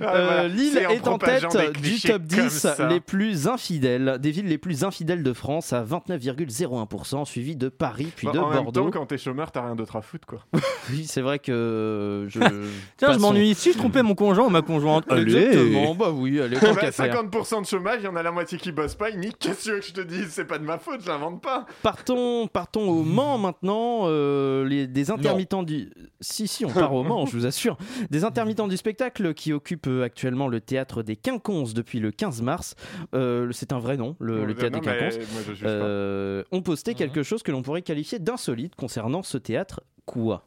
[0.01, 0.49] Ah, Euh, voilà.
[0.49, 1.45] Lille est en tête
[1.83, 2.89] du top comme 10 ça.
[2.89, 8.11] les plus infidèles, des villes les plus infidèles de France à 29,01%, suivi de Paris
[8.17, 8.85] puis Bah, de en même Bordeaux.
[8.85, 10.41] temps, quand t'es chômeur, t'as rien d'autre à foutre, quoi.
[10.91, 12.39] Oui, c'est vrai que je.
[12.97, 13.55] Tiens, je m'ennuie.
[13.55, 15.05] Si je trompais mon conjoint ou ma conjointe.
[15.11, 15.37] Allez.
[15.37, 17.23] Exactement, bah oui, allez, Bah, qu'à faire.
[17.23, 19.11] 50% de chômage, il y en a la moitié qui bosse pas.
[19.11, 19.37] Il nique.
[19.39, 20.29] Qu'est-ce que je te dise?
[20.31, 21.67] C'est pas de ma faute, je l'invente pas.
[21.83, 24.03] Partons, partons au Mans maintenant.
[24.05, 25.91] euh, les, des intermittents du.
[26.21, 27.77] Si, si, on part au Mans, je vous assure.
[28.11, 32.43] Des intermittents du spectacle qui occupent euh, actuellement le théâtre des Quinconces depuis le 15
[32.43, 32.75] mars.
[33.15, 35.19] Euh, c'est un vrai nom, le, le Non, théâtre des Quinconces.
[35.33, 35.71] moi.
[35.71, 39.83] Euh, ont posté quelque chose que l'on pourrait qualifier d'insolite concernant ce théâtre.
[40.07, 40.47] Quoi?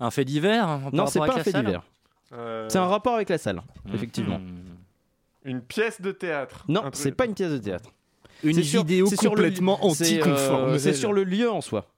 [0.00, 1.82] Un fait divers hein, Non, c'est pas un fait divers.
[2.32, 4.38] Euh, C'est un rapport avec la salle, effectivement.
[4.38, 4.62] Hmm.
[5.44, 6.64] Une pièce de théâtre.
[6.68, 7.90] Non, c'est pas une pièce de théâtre.
[8.42, 10.78] Une vidéo sur le- complètement c'est, euh, anticonforme.
[10.78, 11.88] C'est sur le lieu en soi.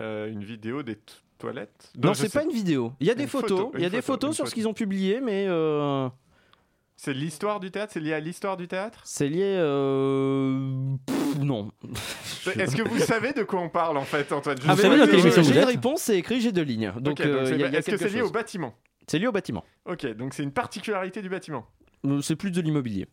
[0.00, 0.98] Euh, une vidéo des
[1.38, 1.92] toilettes?
[2.02, 2.92] Non, je c'est pas une vidéo.
[3.00, 3.58] Il y a des photos.
[3.58, 6.08] photo, Il y a des photo, photos sur ce qu'ils ont publié, mais euh,
[6.96, 7.92] C'est l'histoire du théâtre?
[7.94, 9.00] C'est lié à l'histoire du théâtre?
[9.04, 9.42] C'est lié.
[9.58, 11.70] euh, pff, non.
[12.58, 14.58] Est-ce que vous savez de quoi on parle en fait, Antoine?
[14.68, 14.98] Ah, savez
[15.42, 16.92] j'ai une réponse, c'est écrit, j'ai deux lignes.
[17.00, 18.28] Donc, euh, Est-ce que c'est lié chose.
[18.28, 18.74] au bâtiment?
[19.06, 19.64] C'est lié au bâtiment.
[19.84, 21.66] Ok, donc c'est une particularité du bâtiment.
[22.22, 23.06] C'est plus de l'immobilier.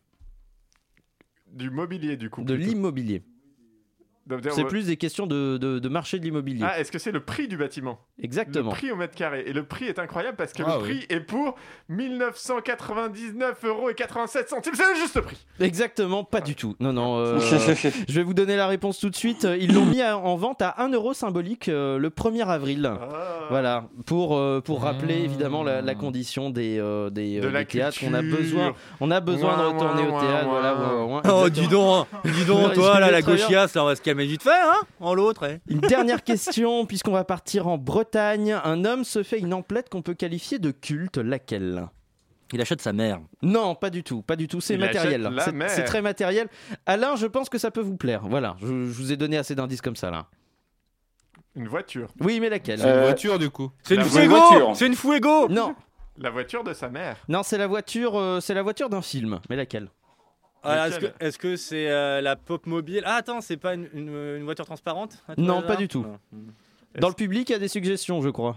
[1.54, 2.42] Du mobilier, du coup.
[2.42, 3.22] De l'immobilier.
[4.52, 6.64] C'est plus des questions de, de- de marché de l'immobilier.
[6.66, 7.98] Ah, est-ce que c'est le prix du bâtiment?
[8.22, 8.70] Exactement.
[8.70, 9.44] Le prix au mètre carré.
[9.46, 10.98] Et le prix est incroyable parce que Ah le oui.
[10.98, 11.56] prix est pour
[11.88, 14.72] 1999 euros et 87 centimes.
[14.74, 15.36] C'est le juste prix.
[15.60, 16.74] Exactement, pas du tout.
[16.80, 17.18] Non, non.
[17.18, 17.38] euh,
[18.08, 19.46] je vais vous donner la réponse tout de suite.
[19.60, 22.90] Ils l'ont mis en vente à 1 euro symbolique euh, le 1er avril.
[22.94, 23.46] Ah.
[23.50, 27.60] Voilà, pour, euh, pour rappeler évidemment la, la condition des, euh, des, De euh, la
[27.60, 27.98] des théâtres.
[28.06, 30.46] On a besoin, on a besoin de retourner ouin, au théâtre.
[30.48, 34.02] ouin, voilà, Oh, dis donc, dis donc, toi, là, la gauchiasse, là, on va se
[34.02, 35.60] calmer vite fait, hein En l'autre, eh.
[35.68, 38.52] Une dernière question, puisqu'on va partir en Bretagne.
[38.64, 41.18] Un homme se fait une emplette qu'on peut qualifier de culte.
[41.18, 41.88] Laquelle?
[42.52, 43.20] Il achète sa mère.
[43.42, 44.60] Non, pas du tout, pas du tout.
[44.60, 45.28] C'est matériel.
[45.44, 45.68] C'est-.
[45.68, 46.46] C'est très matériel.
[46.86, 48.22] Alain, je pense que ça peut vous plaire.
[48.28, 50.26] Voilà, je, je vous ai donné assez d'indices comme ça là.
[51.56, 52.08] Une voiture.
[52.20, 52.80] Oui, mais laquelle?
[52.80, 53.70] Une Euh, voiture, du coup.
[53.82, 54.36] C'est une Fuego.
[54.74, 55.74] C'est une Fuego Non,
[56.18, 57.16] La voiture de sa mère.
[57.28, 59.40] non, c'est la voiture, euh, c'est la voiture d'un film.
[59.48, 59.88] Mais laquelle?
[60.64, 63.02] Ah, Est-ce que Lequel est-ce que c'est euh, la pop mobile?
[63.06, 65.22] Ah, attends, c'est pas une, une- une voiture transparente?
[65.28, 66.02] À tout Non, hasard pas du tout.
[66.02, 66.18] Non.
[67.00, 68.56] Dans le public, il y a des suggestions, je crois.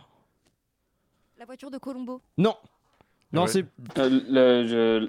[1.39, 2.21] La voiture de Colombo.
[2.37, 2.55] Non.
[3.33, 3.47] Non, Ouais.
[3.47, 3.65] c'est.
[3.97, 5.07] Euh, le- je-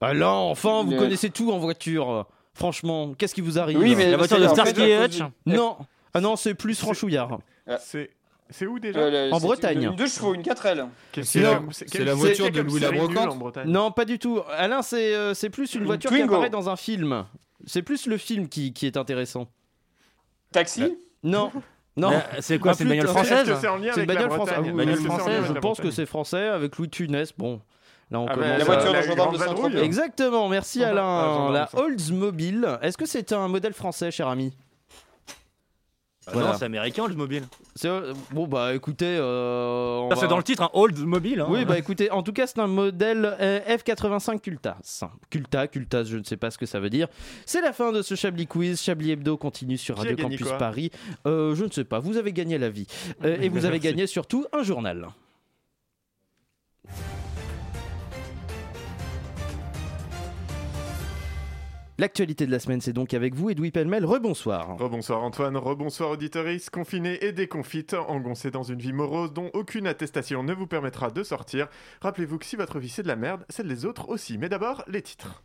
[0.00, 2.26] Alain, enfin, vous Le- connaissez tout en voiture.
[2.54, 3.78] Franchement, qu'est-ce qui vous arrive?
[3.78, 5.76] Oui, mais La voiture de en fait, Starsky à et cause Hutch du- Non.
[6.14, 7.38] Ah non, c'est plus franchouillard.
[7.80, 8.10] C'est
[8.50, 9.82] c'est où déjà Euh, le- En Bretagne.
[9.84, 10.86] Une deux chevaux, une 4L.
[11.12, 11.40] Qu'est-ce C'est
[12.04, 14.40] la- voiture de Louis la série nulle Brocante en Bretagne Non, pas du tout.
[14.56, 16.34] Alain, c'est euh, c'est plus une Une voiture qui Twingo.
[16.34, 17.24] apparaît dans un film.
[17.66, 19.48] C'est plus le film qui, qui est intéressant.
[20.52, 21.50] Taxi Non.
[21.96, 23.52] Non, Mais, c'est quoi, Ah, c'est une bagnole française
[23.92, 24.54] c'est une bagnole française.
[24.60, 27.32] Ah Je pense que c'est français avec Louis de Funès.
[27.36, 27.60] Bon,
[28.12, 28.58] là on Ah, commence.
[28.58, 29.38] La voiture d'un gendarme de.
[29.38, 29.78] Saint-Tropez.
[29.82, 31.50] Exactement, merci Alain.
[31.50, 31.68] La.
[31.74, 32.78] Oldsmobile.
[32.82, 34.52] Est-ce que c'est un modèle français, cher ami?
[36.28, 36.52] Ah Voilà.
[36.52, 37.44] Non, c'est américain le mobile.
[37.74, 40.98] C'est euh, bon bah écoutez, euh, on Ça, va- C'est dans le titre, un Old
[40.98, 41.40] Mobile.
[41.40, 41.46] hein.
[41.48, 44.76] Oui, bah écoutez, en tout cas, c'est un modèle euh, F85 Cultas.
[45.30, 47.08] Culta, Cultas, je ne sais pas ce que ça veut dire.
[47.46, 48.80] C'est la fin de ce Chablis Quiz.
[48.80, 50.90] Chablis Hebdo continue sur Radio Campus Paris.
[51.26, 52.86] Euh, je ne sais pas, vous avez gagné la vie.
[53.24, 55.08] Euh, et vous avez gagné surtout un journal.
[62.00, 64.04] L'actualité de la semaine, c'est donc avec vous, Edoui Pellemel.
[64.04, 64.78] Rebonsoir.
[64.78, 70.44] Rebonsoir Antoine, rebonsoir auditoris, confinés et déconfites, engoncés dans une vie morose dont aucune attestation
[70.44, 71.66] ne vous permettra de sortir.
[72.00, 74.38] Rappelez-vous que si votre vie c'est de la merde, celle des autres aussi.
[74.38, 75.42] Mais d'abord, les titres.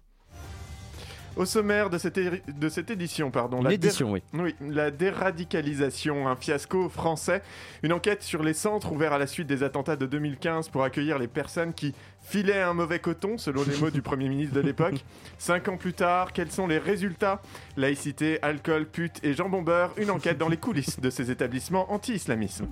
[1.36, 4.22] Au sommaire de cette, de cette édition, pardon, Une la, édition, oui.
[4.34, 7.42] oui, la déradicalisation, un fiasco français,
[7.82, 11.18] une enquête sur les centres ouverts à la suite des attentats de 2015 pour accueillir
[11.18, 15.04] les personnes qui filaient un mauvais coton, selon les mots du Premier ministre de l'époque.
[15.38, 17.42] Cinq ans plus tard, quels sont les résultats?
[17.78, 22.68] Laïcité, alcool, pute et jambon beurre, une enquête dans les coulisses de ces établissements anti-islamisme.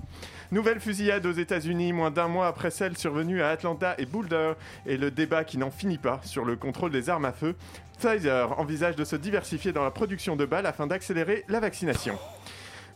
[0.50, 4.54] Nouvelle fusillade aux États-Unis, moins d'un mois après celle survenue à Atlanta et Boulder,
[4.86, 7.54] et le débat qui n'en finit pas sur le contrôle des armes à feu.
[7.98, 12.18] Pfizer envisage de se diversifier dans la production de balles afin d'accélérer la vaccination.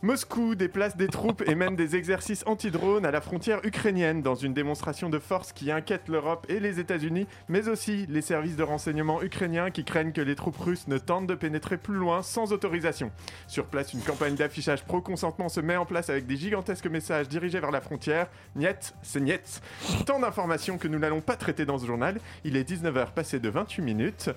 [0.03, 4.53] Moscou déplace des troupes et mène des exercices anti-drones à la frontière ukrainienne dans une
[4.53, 9.23] démonstration de force qui inquiète l'Europe et les États-Unis, mais aussi les services de renseignement
[9.23, 13.11] ukrainiens qui craignent que les troupes russes ne tentent de pénétrer plus loin sans autorisation.
[13.47, 17.59] Sur place, une campagne d'affichage pro-consentement se met en place avec des gigantesques messages dirigés
[17.59, 18.27] vers la frontière.
[18.55, 19.61] Niet, c'est niet.
[20.05, 22.19] Tant d'informations que nous n'allons pas traiter dans ce journal.
[22.43, 24.29] Il est 19h passé de 28 minutes.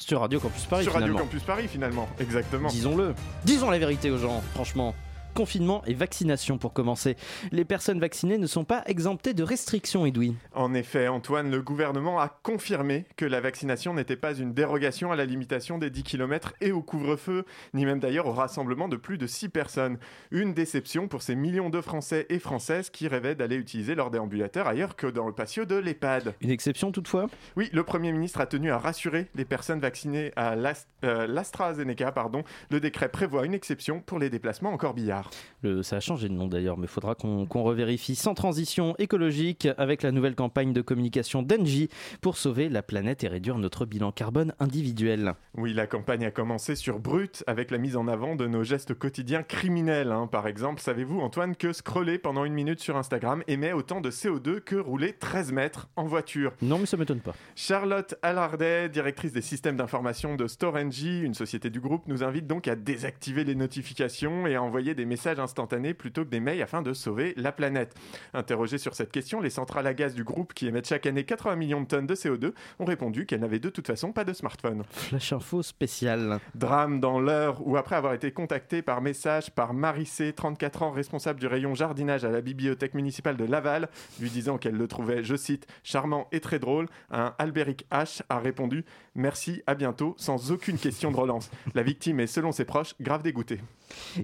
[0.00, 1.26] Sur Radio Campus Paris, sur Radio finalement.
[1.26, 2.08] Campus Paris, finalement.
[2.18, 2.68] Exactement.
[2.68, 3.14] Disons-le.
[3.44, 4.94] Disons la vérité aux gens, franchement.
[5.34, 7.16] Confinement et vaccination pour commencer.
[7.52, 10.34] Les personnes vaccinées ne sont pas exemptées de restrictions, Edoui.
[10.54, 15.16] En effet, Antoine, le gouvernement a confirmé que la vaccination n'était pas une dérogation à
[15.16, 19.18] la limitation des 10 km et au couvre-feu, ni même d'ailleurs au rassemblement de plus
[19.18, 19.98] de 6 personnes.
[20.30, 24.66] Une déception pour ces millions de Français et Françaises qui rêvaient d'aller utiliser leur déambulateur
[24.66, 26.34] ailleurs que dans le patio de l'EHPAD.
[26.40, 27.26] Une exception toutefois?
[27.56, 30.54] Oui, le Premier ministre a tenu à rassurer les personnes vaccinées à
[31.04, 32.12] euh, l'AstraZeneca.
[32.12, 32.44] pardon.
[32.70, 35.19] Le décret prévoit une exception pour les déplacements en corbillard.
[35.62, 38.14] Le- ça a changé de nom d'ailleurs, mais il faudra qu'on qu'on revérifie.
[38.14, 41.88] Sans transition écologique, avec la nouvelle campagne de communication d'Engie
[42.20, 45.34] pour sauver la planète et réduire notre bilan carbone individuel.
[45.54, 48.94] Oui, la campagne a commencé sur Brut avec la mise en avant de nos gestes
[48.94, 50.12] quotidiens criminels.
[50.12, 50.26] hein.
[50.26, 54.60] Par exemple, savez-vous, Antoine, que scroller pendant une minute sur Instagram émet autant de CO2
[54.60, 57.34] que rouler 13 mètres en voiture Non, mais ça m'étonne pas.
[57.56, 62.68] Charlotte Allardet, directrice des systèmes d'information de Storengy, une société du groupe, nous invite donc
[62.68, 66.80] à désactiver les notifications et à envoyer des messages instantanés plutôt que des mails afin
[66.80, 67.94] de sauver la planète.
[68.32, 71.56] Interrogées sur cette question, les centrales à gaz du groupe qui émettent chaque année 80
[71.56, 74.84] millions de tonnes de CO2 ont répondu qu'elles n'avaient de toute façon pas de smartphone.
[74.90, 76.38] Flash info spécial.
[76.54, 81.40] Drame dans l'heure où, après avoir été contacté par message par Marissé, 34 ans, responsable
[81.40, 83.88] du rayon jardinage à la bibliothèque municipale de Laval,
[84.20, 88.38] lui disant qu'elle le trouvait, je cite, charmant et très drôle, un Albéric H a
[88.38, 88.84] répondu
[89.16, 91.50] Merci, à bientôt, sans aucune question de relance.
[91.74, 93.60] La victime est, selon ses proches, grave dégoûtée.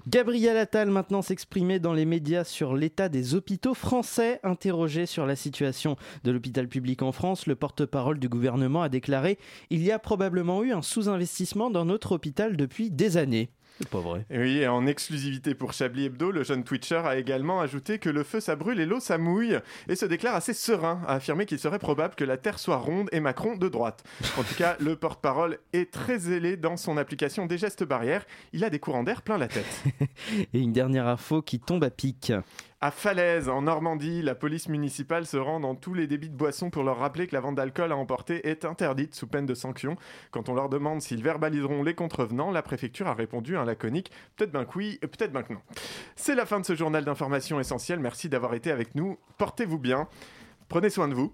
[0.07, 4.39] Gabriel Attal maintenant s'exprimait dans les médias sur l'état des hôpitaux français.
[4.43, 9.39] Interrogé sur la situation de l'hôpital public en France, le porte-parole du gouvernement a déclaré
[9.69, 13.49] Il y a probablement eu un sous-investissement dans notre hôpital depuis des années.
[13.79, 14.25] C'est pas vrai.
[14.31, 18.23] Oui, et en exclusivité pour Chablis Hebdo, le jeune Twitcher a également ajouté que le
[18.23, 21.59] feu ça brûle et l'eau ça mouille, et se déclare assez serein à affirmer qu'il
[21.59, 24.03] serait probable que la Terre soit ronde et Macron de droite.
[24.37, 28.63] En tout cas, le porte-parole est très zélé dans son application des gestes barrières, il
[28.63, 29.83] a des courants d'air plein la tête.
[30.53, 32.31] Et une dernière info qui tombe à pic.
[32.79, 36.69] À Falaise, en Normandie, la police municipale se rend dans tous les débits de boissons
[36.69, 39.95] pour leur rappeler que la vente d'alcool à emporter est interdite sous peine de sanction.
[40.29, 44.51] Quand on leur demande s'ils verbaliseront les contrevenants, la préfecture a répondu un laconique peut-être
[44.51, 45.61] ben que oui, peut-être ben que non.
[46.15, 47.99] C'est la fin de ce journal d'information essentielle.
[47.99, 49.17] Merci d'avoir été avec nous.
[49.39, 50.07] Portez-vous bien.
[50.69, 51.33] Prenez soin de vous.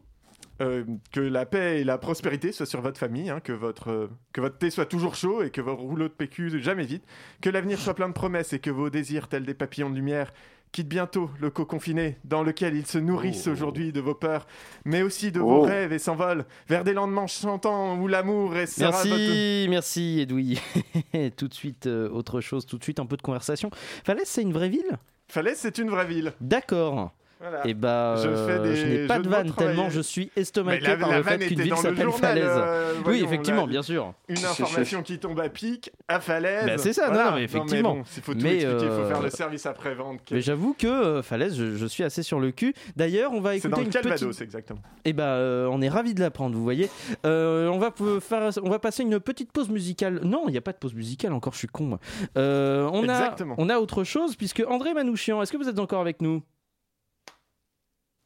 [0.62, 4.40] Euh, que la paix et la prospérité soient sur votre famille, hein, que, votre, que
[4.40, 7.04] votre thé soit toujours chaud et que vos rouleaux de PQ jamais vite,
[7.42, 10.32] que l'avenir soit plein de promesses et que vos désirs tels des papillons de lumière
[10.74, 14.46] quittent bientôt le co confiné dans lequel ils se nourrissent aujourd'hui de vos peurs,
[14.84, 15.62] mais aussi de vos Oh.
[15.62, 20.60] rêves et s'envolent vers des lendemains chantants où l'amour est sera votre- Merci, merci Edoui.
[21.38, 23.70] tout de suite, euh, autre chose, tout de suite un peu de conversation.
[24.04, 24.98] Falaise, c'est une vraie ville?
[25.30, 26.34] Falaise, c'est une vraie ville.
[26.42, 27.14] D'accord.
[27.40, 27.68] Voilà.
[27.68, 30.88] Et bah, Je euh, des je n'ai pas de vanne tellement je suis Mais estomaqué
[30.88, 32.44] la- par la le fait qu'une ville dans le s'appelle Falaise.
[32.48, 34.14] euh, oui, effectivement, bien sûr.
[34.30, 36.66] Une information qui tombe à pic, à falaise.
[36.68, 37.30] Bah, c'est ça, non, Voilà.
[37.32, 37.96] non, mais effectivement.
[37.96, 40.22] bon, il faut tout Mais, expliquer, il faut euh, faire le service après-vente.
[40.32, 42.74] Mais j'avoue que euh, Falaise, je, je suis assez sur le cul.
[42.96, 44.42] D'ailleurs, on va C'est écouter dans le une Calvados, petite...
[44.42, 44.80] exactement.
[45.04, 46.90] Et bah, euh, on est ravis de l'apprendre, vous voyez.
[47.26, 47.92] Euh, on va
[48.22, 50.22] faire, on va passer une petite pause musicale.
[50.24, 51.52] Non, il n'y a pas de pause musicale encore.
[51.54, 52.00] Je suis con.
[52.38, 56.00] Euh, on a, on a autre chose puisque André Manouchian, est-ce que vous êtes encore
[56.02, 56.42] avec nous?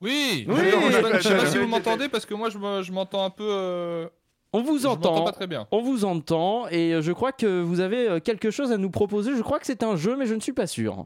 [0.02, 2.58] Oui, Oui, je sais pas- je sais pas si vous m'entendez parce que moi je
[2.58, 3.48] me- je m'entends un peu.
[3.50, 4.08] euh,
[4.54, 5.12] On vous je entend.
[5.12, 5.68] m'entends pas très bien.
[5.72, 8.90] On vous entend et euh, je crois que vous avez euh, quelque chose à nous
[8.92, 9.36] proposer.
[9.36, 11.06] Je crois que c'est un jeu, mais je ne suis pas sûr.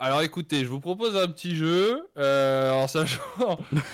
[0.00, 3.18] Alors écoutez, je vous propose un petit jeu, euh, en sachant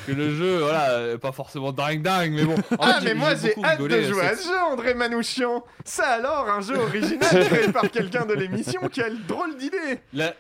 [0.07, 2.57] que le jeu, voilà, pas forcément dingue dingue, mais bon.
[2.73, 6.07] En Ah, fait, mais moi j'ai hâte de jouer à ce jeu, André Manouchian Ça
[6.09, 10.35] alors, un jeu original créé par quelqu'un de l'émission, quelle drôle d'idée La-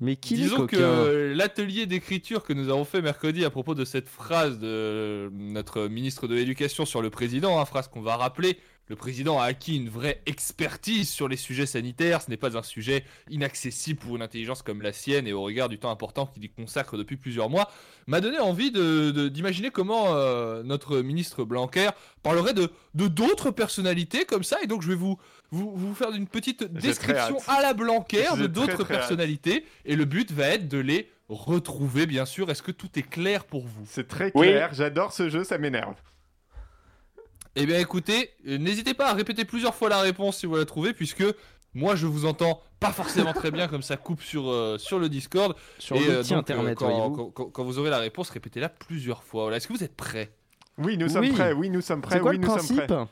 [0.00, 4.08] Mais qui Disons que l'atelier d'écriture que nous avons fait mercredi à propos de cette
[4.08, 8.58] phrase de notre ministre de l'Éducation sur le président, hein, phrase qu'on va rappeler,
[8.88, 12.62] le président a acquis une vraie expertise sur les sujets sanitaires, ce n'est pas un
[12.64, 16.42] sujet inaccessible pour une intelligence comme la sienne et au regard du temps important qu'il
[16.44, 17.70] y consacre depuis plusieurs mois,
[18.08, 21.90] m'a donné envie de- de- d'imaginer comment euh, notre ministre Blanquer
[22.24, 25.16] parlerait de de d'autres personnalités comme ça, et donc je vais vous,
[25.50, 30.30] vous, vous faire une petite description à la Blanquer de d'autres personnalités, et le but
[30.32, 32.50] va être de les retrouver, bien sûr.
[32.50, 33.84] Est-ce que tout est clair pour vous?
[33.86, 34.48] C'est très Oui.
[34.48, 35.94] clair, j'adore ce jeu, ça m'énerve.
[37.56, 40.64] Eh bien écoutez, euh, n'hésitez pas à répéter plusieurs fois la réponse si vous la
[40.64, 41.24] trouvez, puisque
[41.74, 45.08] moi je vous entends pas forcément très bien comme ça coupe sur, euh, sur le
[45.08, 45.56] Discord.
[45.78, 47.10] Sur Et, donc, internet, quand, voyez-vous.
[47.16, 49.42] quand- quand- quand vous aurez la réponse, répétez-la plusieurs fois.
[49.42, 49.56] Voilà.
[49.56, 50.30] Est-ce que vous êtes prêts?
[50.78, 51.32] Oui, nous sommes Oui.
[51.32, 52.86] prêts, oui, nous sommes prêts, C'est quoi oui, le nous sommes principe?
[52.86, 53.04] prêts.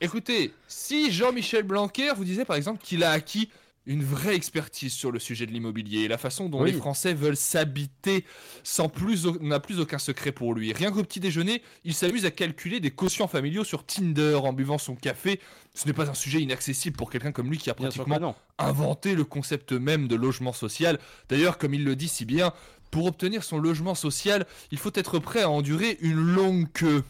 [0.00, 3.48] Écoutez, si Jean-Michel Blanquer vous disait par exemple qu'il a acquis
[3.86, 6.72] une vraie expertise sur le sujet de l'immobilier et la façon dont Oui.
[6.72, 8.24] les Français veulent s'habiter
[8.64, 10.72] sans plus au- n'a plus aucun secret pour lui.
[10.72, 14.76] Rien qu'au petit déjeuner, il s'amuse à calculer des quotients familiaux sur Tinder en buvant
[14.78, 15.40] son café.
[15.72, 19.24] Ce n'est pas un sujet inaccessible pour quelqu'un comme lui qui a pratiquement inventé le
[19.24, 20.98] concept même de logement social.
[21.28, 22.52] D'ailleurs, comme il le dit si bien,
[22.90, 27.04] pour obtenir son logement social, il faut être prêt à endurer une longue queue.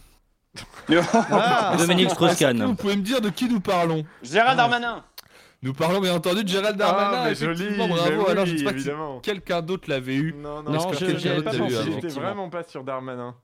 [1.33, 2.65] Ah, Dominique Est-ce que Strauss-Kahn.
[2.65, 5.05] Vous pouvez me dire de qui nous parlons Gérald Darmanin.
[5.63, 7.11] Nous parlons bien entendu de Gérald Darmanin.
[7.23, 7.95] Ah, mais joli, bravo.
[8.25, 9.21] mais Alors, je sais pas si évidemment.
[9.21, 10.35] quelqu'un d'autre l'avait eu.
[10.37, 11.91] Non, Non, J'espère je-.
[11.93, 13.35] J'étais vraiment pas sur Darmanin.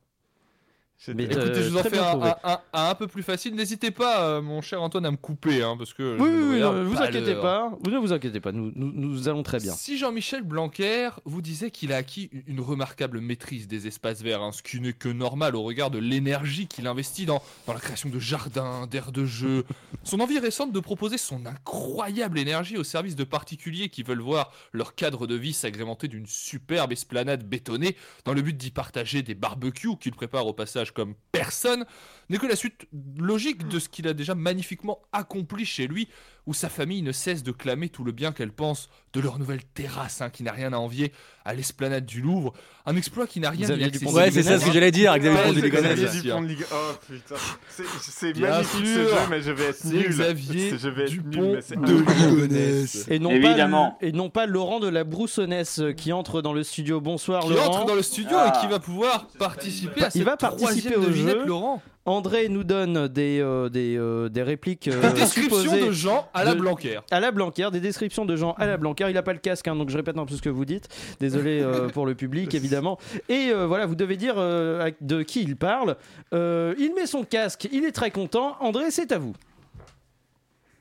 [1.09, 3.55] Mais, Écoutez, Euh, je vous en fais un, un- un- peu plus facile.
[3.55, 6.17] N'hésitez pas, euh, mon cher Antoine, à me couper, hein, parce que.
[6.19, 7.73] Oui, oui, oui, vous inquiétez pas.
[7.83, 8.53] Vous ne vous inquiétez pas.
[8.53, 9.73] Nous, nous, nous allons très bien.
[9.73, 14.43] Si Jean-Michel Blanquer vous disait qu'il a acquis une- une remarquable maîtrise des espaces verts,
[14.43, 17.81] hein, ce qui n'est que normal au regard de l'énergie qu'il investit dans, dans la
[17.81, 19.65] création de jardins, d'aires de jeu,
[20.05, 24.53] son envie récente de proposer son incroyable énergie au service de particuliers qui veulent voir
[24.73, 29.35] leur cadre de vie s'agrémenter d'une superbe esplanade bétonnée dans le but d'y partager des
[29.35, 31.85] barbecues qu'il prépare au passage comme personne,
[32.33, 32.87] n'est que la suite
[33.19, 36.09] logique de ce qu'il a déjà magnifiquement accompli chez lui,
[36.47, 39.63] où sa famille ne cesse de clamer tout le bien qu'elle pense de leur nouvelle
[39.75, 41.13] terrasse, hein, qui n'a rien à envier
[41.45, 42.53] à l'esplanade du Louvre.
[42.87, 43.99] Un exploit qui n'a rien d'inaccessible.
[43.99, 45.93] Dupont de Ouais, c'est ça ce que j'allais dire, Xavier Dupont de c'est Ligonnès.
[45.95, 46.69] Xavier Merci, Dupont de Ligonnès.
[46.73, 47.35] Oh putain,
[47.69, 50.09] c'est- magnifique ce jeu, mais je vais être nul.
[50.09, 51.95] Xavier C'est- Je vais être nul, Dupont mais c'est de.
[51.95, 53.09] Ligonnès.
[53.09, 53.97] Et non, Évidemment.
[54.01, 57.01] Pas, et non pas Laurent de la Broussonnesse euh, qui entre dans le studio.
[57.01, 57.67] Bonsoir Qui Laurent.
[57.77, 58.53] entre dans le studio Ah.
[58.57, 61.45] et qui va pouvoir participer à Il cette va participer troisième au jeu.
[61.47, 61.83] Laurent.
[62.05, 66.29] André nous donne des, euh, des, euh, des répliques euh, Des descriptions supposées de gens
[66.35, 66.99] à la de- Blanquer.
[67.13, 69.07] à la Blanquer, des descriptions de gens à la Blanquer.
[69.09, 70.89] Il n'a pas le casque, hein, donc je répète un peu ce que vous dites.
[71.21, 72.99] Désolé euh, pour le public, évidemment.
[73.29, 75.97] Et euh, voilà, vous devez dire euh, de qui il parle.
[76.35, 78.57] Euh, il met son casque, il est très content.
[78.61, 79.35] André, c'est à vous.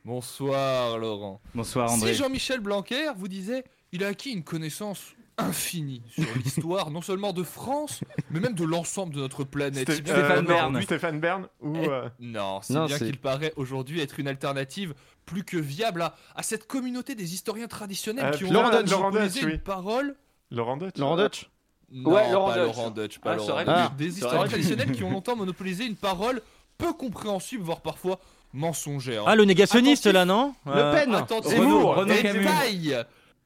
[0.03, 1.39] Bonsoir Laurent.
[1.53, 2.13] Bonsoir André.
[2.13, 7.33] Si Jean-Michel Blanquer vous disait, il a acquis une connaissance infinie sur l'histoire, non seulement
[7.33, 9.89] de France, mais même de l'ensemble de notre planète.
[9.89, 13.05] Sté- bien euh, non, paraît aujourd'hui- Stéphane Bern ou Eh, euh, Non, Non, bien c'est-
[13.05, 14.93] qu'il paraît aujourd'hui être une alternative
[15.25, 18.81] plus que viable à, à cette communauté des historiens traditionnels Euh, qui ont Laurent déjà
[18.83, 19.53] Dutch, Laurent monopolisé Dutch, oui.
[19.55, 20.15] une parole.
[20.51, 21.49] Laurent Dutch Laurent Dutch
[21.91, 22.65] Non, Ouais, Laurent pas Dutch.
[22.75, 23.97] Laurent Dutch, pas Ah, Laurent Dutch.
[23.97, 26.41] Des historiens traditionnels qui ont longtemps monopolisé une parole
[26.77, 28.19] peu compréhensible, voire parfois
[28.53, 29.23] mensongère.
[29.27, 30.13] Ah, le négationniste Attentif.
[30.19, 32.39] là, non Le Euh, Pen Renaud- Renaud Camus.
[32.39, 32.97] détails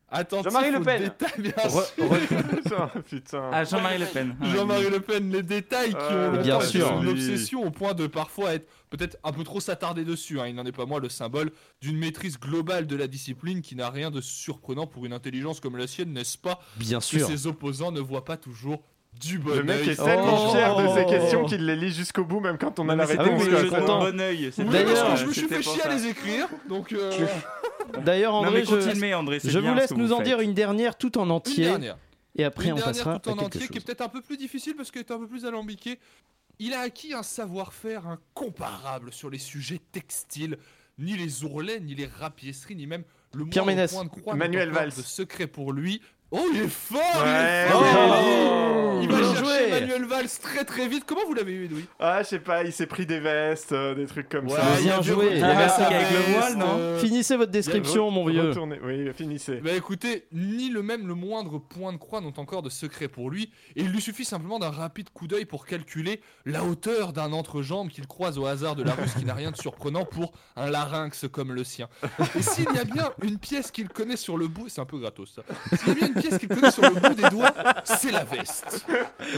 [0.09, 1.01] Attentif Jean-Marie Le Pen.
[1.03, 2.05] détails, bien Re- sûr.
[2.05, 3.49] re- putain.
[3.51, 4.35] Ah, Jean-Marie Le Pen.
[4.41, 6.99] Jean-Marie Le Pen, les détails qui Ah, ont longtemps bien sûr.
[7.01, 7.07] Oui.
[7.09, 10.39] obsession au point de parfois être peut-être un peu trop s'attarder dessus.
[10.39, 10.47] hein.
[10.47, 11.51] Il n'en est pas moins le symbole
[11.81, 15.75] d'une maîtrise globale de la discipline qui n'a rien de surprenant pour une intelligence comme
[15.75, 16.59] la sienne, n'est-ce pas?
[16.77, 17.27] Bien Que sûr.
[17.27, 18.83] ses opposants ne voient pas toujours
[19.21, 19.89] du bon Le mec œil.
[19.89, 20.51] est tellement Oh.
[20.51, 23.43] fier de ses questions qu'il les lit jusqu'au bout, même quand on a la réponse.
[23.43, 24.51] je bon oeil.
[24.57, 27.11] D'ailleurs, je me suis fait chier à les écrire, donc euh,
[28.03, 30.41] D'ailleurs, Non, André, je, continuez, André, c'est je bien vous laisse nous vous en dire
[30.41, 31.65] une dernière tout en une entier.
[31.65, 31.97] dernière.
[32.37, 34.09] Et après, Une on dernière passera tout à en quelque entier qui est peut-être un
[34.09, 35.99] peu plus difficile parce qu'elle est un peu plus alambiquée.
[36.59, 40.57] Il a acquis un savoir-faire incomparable sur les sujets textiles.
[40.97, 43.03] Ni les ourlets, ni les rapiéceries, ni même
[43.33, 43.91] le Pierre moindre Ménès.
[43.93, 44.33] point de croix.
[44.35, 44.93] Manuel Valls.
[44.95, 46.01] de secret pour lui.
[46.31, 48.99] Oh, il est fort, Ouais, il est fort.
[49.01, 49.69] Il va Bien chercher.
[49.71, 51.03] Manuel Valls très très vite.
[51.05, 51.85] Comment vous l'avez eu, Edoui?
[51.99, 54.63] Ah, je sais pas, il s'est pris des vestes, euh, des trucs comme Ouais, ça.
[54.79, 55.41] il Bien joué.
[55.43, 56.77] Ah, à sa avec le voile, non?
[56.79, 58.49] euh, Finissez votre Il description, mon vieux.
[58.49, 59.57] retourner- Oui, finissez.
[59.57, 63.29] Bah écoutez, ni le même le moindre point de croix n'ont encore de secret pour
[63.29, 67.31] lui, et il lui suffit simplement d'un rapide coup d'œil pour calculer la hauteur d'un
[67.33, 70.31] entrejambe qu'il croise au hasard de la rue, ce qui n'a rien de surprenant pour
[70.55, 71.87] un larynx comme le sien.
[72.35, 74.97] Et s'il y a bien une pièce qu'il connaît sur le bout, c'est un peu
[74.97, 75.43] gratos ça,
[75.77, 77.53] s'il y a bien une pièce qu'il connaît sur le bout des doigts,
[77.83, 78.85] c'est la veste.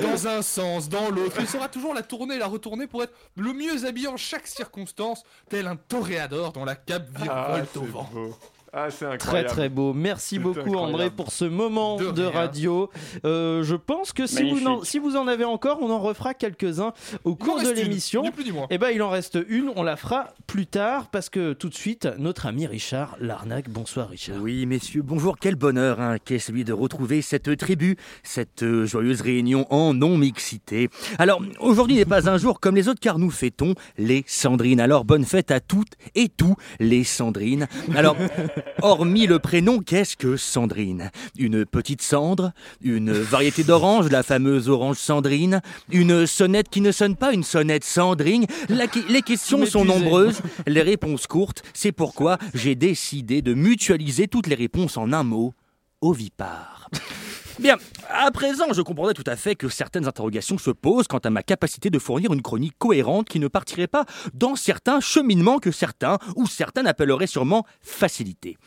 [0.01, 3.13] Dans un sens, dans l'autre, il saura toujours la tourner et la retourner pour être
[3.35, 7.79] le mieux habillé en chaque circonstance, tel un toréador dont la cape Ah, virevolte c'est
[7.79, 8.09] au vent.
[8.13, 8.37] beau.
[8.73, 9.49] Ah, c'est Très incroyable.
[9.49, 9.93] très beau.
[9.93, 10.87] Merci beaucoup incroyable.
[10.93, 12.89] André pour ce moment De radio.
[13.25, 14.85] Euh, je pense que si vous, en, Magnifique.
[14.89, 16.93] si vous en avez encore, on en refera quelques-uns
[17.23, 18.23] au cours de l'émission.
[18.53, 18.67] moins.
[18.69, 21.75] Eh ben il en reste une, on la fera plus tard parce que tout de
[21.75, 23.69] suite notre ami Richard Larnac.
[23.69, 24.37] Bonsoir Richard.
[24.41, 25.37] Oui, messieurs, bonjour.
[25.39, 30.89] Quel bonheur hein, qu'est celui de retrouver cette tribu, cette euh, joyeuse réunion en non-mixité.
[31.19, 34.79] Alors, aujourd'hui n'est pas un jour comme les autres car nous fêtons les Sandrines.
[34.79, 37.67] Alors, bonne fête à toutes et tous les Sandrines.
[37.95, 38.15] Alors,
[38.81, 41.11] hormis le prénom, qu'est-ce que Sandrine?
[41.37, 42.51] Une petite cendre
[42.81, 47.83] Une variété d'orange, la fameuse orange Sandrine Une sonnette qui ne sonne pas, une sonnette
[47.83, 51.63] Sandrine La- Les questions sont nombreuses, les réponses courtes.
[51.73, 55.53] C'est pourquoi j'ai décidé de mutualiser toutes les réponses en un mot
[56.01, 56.89] ovipare.
[57.59, 57.77] Bien,
[58.09, 61.41] à présent, je comprendrais tout à fait que certaines interrogations se posent quant à ma
[61.41, 64.05] capacité de fournir une chronique cohérente qui ne partirait pas
[64.35, 68.57] dans certains cheminements que certains ou certains appelleraient sûrement facilité.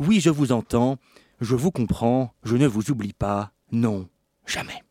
[0.00, 0.96] Oui, je vous entends,
[1.40, 4.08] je vous comprends, je ne vous oublie pas, non,
[4.44, 4.82] jamais.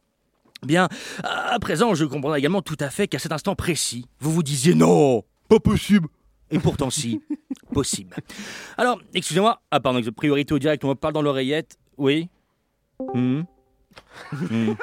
[0.66, 0.88] Bien,
[1.24, 4.76] à présent, je comprendrais également tout à fait qu'à cet instant précis, vous vous disiez
[4.76, 6.08] non, pas possible.
[6.52, 7.22] Et pourtant si,
[7.74, 8.16] possible.
[8.78, 11.78] Alors, excusez-moi, ah pardon, priorité au direct, on me parle dans l'oreillette.
[11.98, 12.30] Oui
[13.14, 13.48] 嗯。
[14.50, 14.78] 嗯。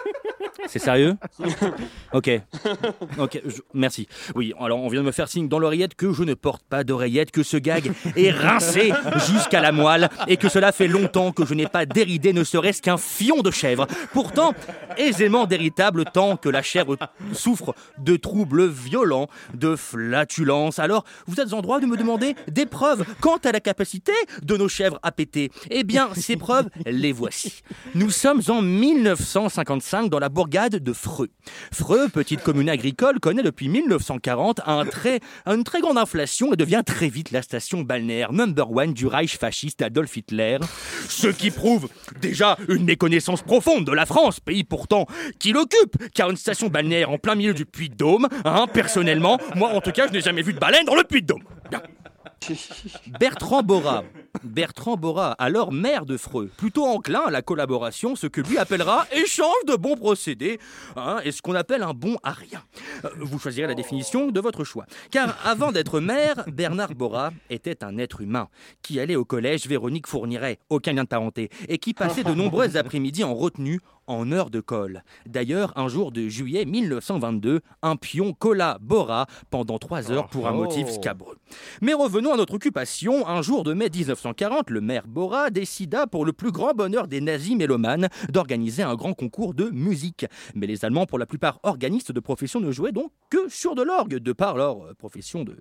[0.67, 1.17] C'est sérieux
[2.13, 2.31] Ok.
[3.19, 3.43] Ok,
[3.75, 4.09] merci.
[4.35, 6.85] Oui, alors on vient de me faire signe dans l'oreillette que je ne porte pas
[6.85, 8.93] d'oreillette, que ce gag est rincé
[9.29, 12.83] jusqu'à la moelle et que cela fait longtemps que je n'ai pas déridé ne serait-ce
[12.83, 13.87] qu'un fion de chèvre.
[14.13, 14.55] Pourtant,
[14.97, 16.97] aisément déritable tant que la chèvre
[17.33, 20.79] souffre de troubles violents, de flatulences.
[20.79, 24.57] Alors, vous êtes en droit de me demander des preuves quant à la capacité de
[24.57, 25.51] nos chèvres à péter.
[25.71, 27.63] Eh bien, ces preuves, les voici.
[27.95, 31.29] Nous sommes en 1955 dans la de Freux.
[31.73, 36.83] Freux, petite commune agricole, connaît depuis 1940 un très, une très grande inflation et devient
[36.85, 40.59] très vite la station balnéaire number one du Reich fasciste Adolf Hitler.
[41.09, 41.89] Ce qui prouve
[42.23, 45.07] déjà une méconnaissance profonde de la France, pays pourtant
[45.39, 49.83] qui l'occupe, car une station balnéaire en plein milieu du Puy-de-Dôme, hein, personnellement, moi en
[49.83, 51.43] tout cas, je n'ai jamais vu de baleine dans le Puy-de-Dôme.
[53.19, 54.05] Bertrand Bora,
[54.45, 59.07] Bertrand Bora, alors maire de Freux, plutôt enclin à la collaboration, ce que lui appellera
[59.13, 60.59] échange de bons procédés,
[60.97, 62.63] hein, et ce qu'on appelle un bon à rien.
[63.05, 64.87] Euh, Vous choisirez la définition de votre choix.
[65.11, 68.49] Car avant d'être maire, Bernard Bora était un être humain
[68.83, 72.77] qui allait au collège Véronique Fourniret, aucun lien de parenté, et qui passait de nombreuses
[72.77, 75.05] après-midi en retenue en heure de colle.
[75.27, 80.53] D'ailleurs, un jour de juillet 1922, un pion colla Bora pendant trois heures pour un
[80.53, 80.65] Oh.
[80.65, 81.37] motif scabreux.
[81.81, 83.27] Mais revenons à notre occupation.
[83.29, 87.21] Un jour de mai 1940, le maire Bora décida, pour le plus grand bonheur des
[87.21, 90.27] nazis mélomanes, d'organiser un grand concours de musique.
[90.55, 93.83] Mais les Allemands, pour la plupart organistes de profession, ne jouaient donc que sur de
[93.83, 95.57] l'orgue, de par leur euh, profession de,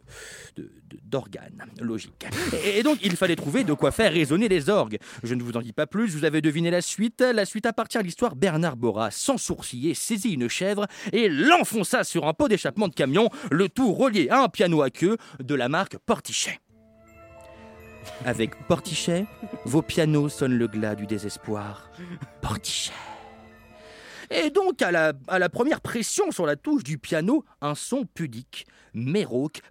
[0.55, 1.65] de- de- d'organe.
[1.81, 2.25] Logique.
[2.65, 4.97] Et, donc, il fallait trouver de quoi faire résonner les orgues.
[5.23, 7.21] Je ne vous en dis pas plus, vous avez deviné la suite.
[7.21, 8.35] La suite appartient à l'histoire.
[8.35, 13.29] Bernard Bora, sans sourciller, saisit une chèvre et l'enfonça sur un pot d'échappement de camion,
[13.51, 16.59] le tout relié à un piano à queue de la marque Portichet.
[18.25, 19.25] Avec Portichet,
[19.65, 21.91] vos pianos sonnent le glas du désespoir.
[22.41, 22.93] Portichet.
[24.29, 29.23] Et donc, à la, première pression sur la touche du piano, un son pudique, mais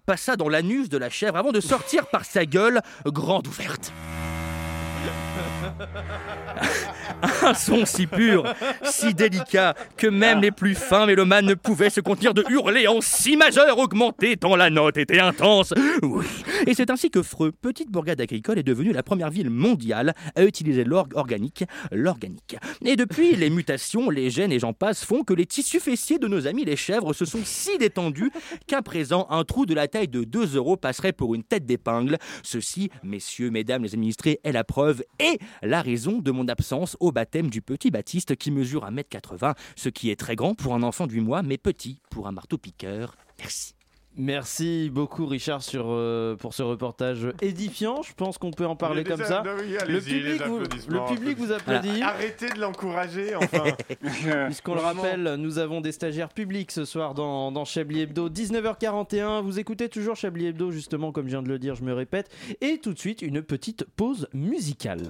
[0.07, 3.93] passa dans l'anus de la chèvre avant de sortir par sa gueule grande ouverte.
[7.43, 8.45] Un son si pur,
[8.85, 13.01] si délicat, que même les plus fins mélomanes ne pouvaient se contenir de hurler en
[13.01, 15.73] si majeur augmenté tant la note était intense.
[16.03, 16.27] Oui.
[16.67, 20.45] Et c'est ainsi que Freux, petite bourgade agricole, est devenue la première ville mondiale à
[20.45, 22.57] utiliser l'orgue organique, l'organique.
[22.85, 26.29] Et depuis, les mutations, les gènes et j'en passe font que les tissus fessiers de
[26.29, 28.31] nos amis les chèvres se sont si détendus
[28.67, 32.19] qu'à présent, un trou de la taille de 2 euros passerait pour une tête d'épingle.
[32.43, 37.13] Ceci, messieurs, mesdames les administrés, est la preuve et la raison de mon absence au
[37.13, 41.07] baptême du petit Baptiste qui mesure 1m80, ce qui est très grand pour un enfant
[41.07, 43.17] de 8 mois, mais petit pour un marteau-piqueur.
[43.39, 43.76] Merci.
[44.19, 48.03] Merci beaucoup Richard sur, euh, pour ce reportage édifiant.
[48.03, 49.43] Je pense qu'on peut en parler comme ça.
[49.45, 52.03] Ah oui, le public, vous, applaudissements, le public vous applaudit.
[52.03, 53.65] Arrêtez de l'encourager, enfin.
[54.47, 59.43] Puisqu'on le rappelle, nous avons des stagiaires publics ce soir dans, dans Chablis Hebdo, 19h41.
[59.43, 62.31] Vous écoutez toujours Chablis Hebdo, justement, comme je viens de le dire, je me répète.
[62.63, 65.09] Et tout de suite, une petite pause musicale.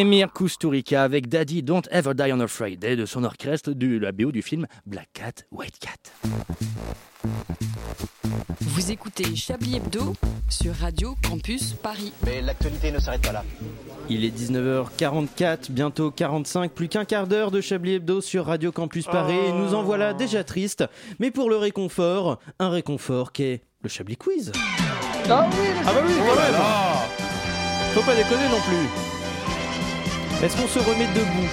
[0.00, 4.10] Emir Kusturica avec Daddy Don't Ever Die on a Friday de son orchestre de la
[4.10, 6.30] BO du film Black Cat, White Cat.
[8.62, 10.14] Vous écoutez Chablis Hebdo
[10.48, 12.14] sur Radio Campus Paris.
[12.24, 13.44] Mais l'actualité ne s'arrête pas là.
[14.08, 19.04] Il est 19h44, bientôt 45, plus qu'un quart d'heure de Chablis Hebdo sur Radio Campus
[19.04, 20.84] Paris et nous en voilà déjà tristes.
[21.18, 24.52] Mais pour le réconfort, un réconfort qu'est le Chablis Quiz.
[25.28, 26.54] Ah oui, Ah bah oui, Oh quand même.
[27.92, 29.11] Faut pas déconner non plus.
[30.42, 31.48] Est-ce qu'on se remet debout?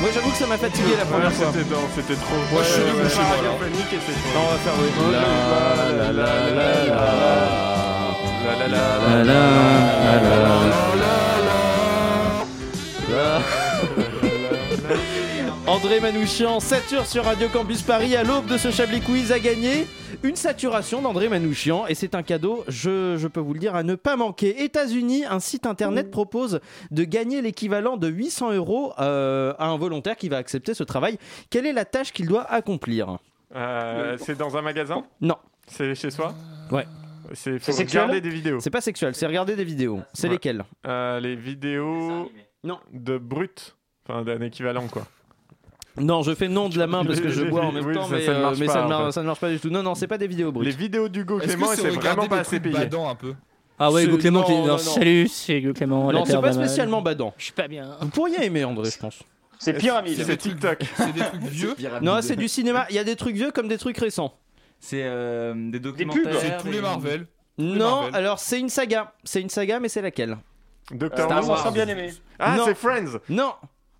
[0.00, 1.52] Moi j'avoue que ça m'a fatigué la première fois.
[1.52, 2.34] C'était non, c'était trop.
[2.52, 3.02] Moi, je suis Ouais, ouais,
[3.36, 4.32] radiophonique et c'est trop.
[4.34, 4.88] Non, on va faire oui.
[5.12, 5.18] La
[5.92, 7.04] la la la la
[8.44, 9.40] la la La la la
[10.24, 10.93] la
[15.74, 19.86] André Manouchian, sature sur Radio Campus Paris à l'aube de ce Chablis Quiz a gagné
[20.22, 23.82] une saturation d'André Manouchian et c'est un cadeau, je, je peux vous le dire, à
[23.82, 24.62] ne pas manquer.
[24.62, 26.60] États-Unis, un site internet propose
[26.92, 31.18] de gagner l'équivalent de 800 euros euh, à un volontaire qui va accepter ce travail.
[31.50, 33.18] Quelle est la tâche qu'il doit accomplir?
[33.56, 35.02] Euh, C'est dans un magasin?
[35.20, 35.36] Non.
[35.66, 36.34] C'est chez soi?
[36.70, 36.86] Ouais.
[37.32, 38.60] C'est regarder des vidéos.
[38.60, 40.02] C'est pas sexuel, c'est regarder des vidéos.
[40.12, 40.34] C'est Ouais.
[40.34, 40.64] lesquelles?
[40.86, 42.30] Euh, Les vidéos
[42.62, 42.78] Non.
[42.92, 43.74] de brut.
[44.06, 45.06] Enfin, d'un équivalent, quoi.
[45.96, 48.04] Non, je fais non de la main parce que je bois en même Oui, temps,
[48.06, 49.12] ça- mais, ça ne marche mais pas, ça, ne en mar- fait.
[49.12, 49.70] ça ne marche pas du tout.
[49.70, 50.66] Non, non, c'est pas des vidéos brutes.
[50.66, 52.76] Les vidéos d'Hugo Est-ce Clément, que c'est vraiment pas assez payé.
[52.76, 53.34] un peu
[53.78, 54.78] Ah ouais, Hugo Clément qui non, dit non, non.
[54.78, 56.12] Salut, c'est Hugo Clément.
[56.12, 57.32] Non, c'est pas spécialement badant.
[57.38, 57.96] Je suis pas bien.
[58.00, 59.22] Vous pourriez aimer André, je pense.
[59.58, 60.20] C'est pyramide.
[60.22, 60.78] C'est TikTok.
[60.96, 61.74] C'est des trucs vieux.
[62.02, 62.86] Non, c'est du cinéma.
[62.90, 64.34] Il y a des trucs vieux comme des trucs récents.
[64.80, 66.34] C'est euh, des documentaires.
[66.40, 67.26] C'est tous les Marvel.
[67.56, 68.14] Non, Marvel.
[68.16, 69.12] alors c'est une saga.
[69.22, 70.36] C'est une saga, mais c'est laquelle?
[70.90, 71.70] Docteur Who.
[71.70, 72.10] Bien aimé.
[72.38, 72.64] Ah, Non.
[72.66, 73.18] c'est Friends.
[73.30, 73.52] Non,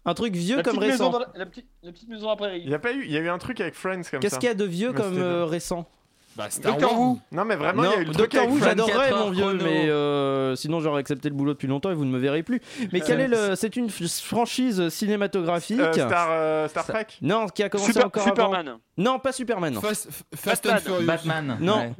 [0.05, 1.11] un truc vieux La comme récent.
[1.11, 2.63] dans la, la petite, la petite maison à prairie.
[2.65, 4.19] Il y a pas eu, il y a eu un truc avec Friends comme ça.
[4.19, 5.89] Qu'est-ce qu'il y a de vieux Mais comme euh, récent?
[6.37, 7.01] Bah, Star Doctor Wars.
[7.01, 7.21] Who.
[7.31, 9.89] Non, mais vraiment, il y a eu le Doctor Who, j'adorerais 24 mon vieux, mais
[9.89, 12.61] euh, sinon j'aurais accepté le boulot depuis longtemps et vous ne me verrez plus.
[12.93, 15.79] Mais quelle est le C'est une franchise cinématographique.
[15.79, 18.81] Euh, Star, euh, Star Trek Non, qui a commencé Super- encore avant.
[18.97, 19.75] Non, pas Superman.
[19.75, 20.81] Fast, Fast and Batman.
[20.85, 21.07] Furious.
[21.07, 21.57] Batman.
[21.61, 21.77] Non.
[21.79, 21.93] ouais.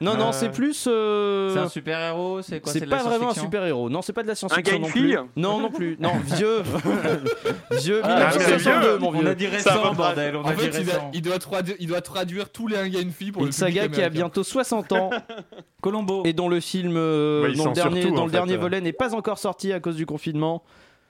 [0.00, 0.84] Non, non, Euh, c'est plus.
[0.86, 2.40] euh, C'est un super héros.
[2.42, 3.90] C'est quoi C'est de la pas vraiment un science-fiction super héros.
[3.90, 5.00] Non, c'est pas de la Un science-fiction gars, non une plus.
[5.08, 5.96] fille Non, non plus.
[5.98, 6.62] Non, vieux.
[7.72, 8.00] vieux.
[8.04, 9.28] Ah, mais 1962, mon On vieux.
[9.28, 9.94] a dit Ça va récent, pas.
[9.94, 10.36] bordel.
[10.36, 11.10] On En a dit fait, il, va- récent.
[11.14, 13.52] il doit traduire, il doit traduire tous les un gars une fille pour Une le
[13.52, 14.10] saga qui a américain.
[14.10, 15.10] bientôt 60 ans
[15.82, 16.22] Colombo.
[16.24, 18.36] et dont le film euh, Ouais, il dont le dernier, tout, dont en le fait,
[18.36, 18.58] dernier euh.
[18.58, 20.62] volet n'est pas encore sorti à cause du confinement.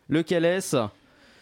[0.09, 0.77] Lequel est-ce?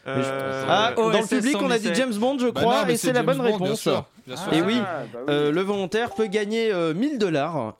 [0.06, 1.94] Euh, Ah, dans le public, on a dit 117.
[1.96, 3.80] James Bond, je Bah crois, non, mais et c'est la James bonne Bond, bien réponse.
[3.80, 4.52] sûr, bien sûr.
[4.52, 5.24] Et oui, Ah, bah oui.
[5.30, 7.74] Euh, le volontaire peut gagner euh, 1000 dollars,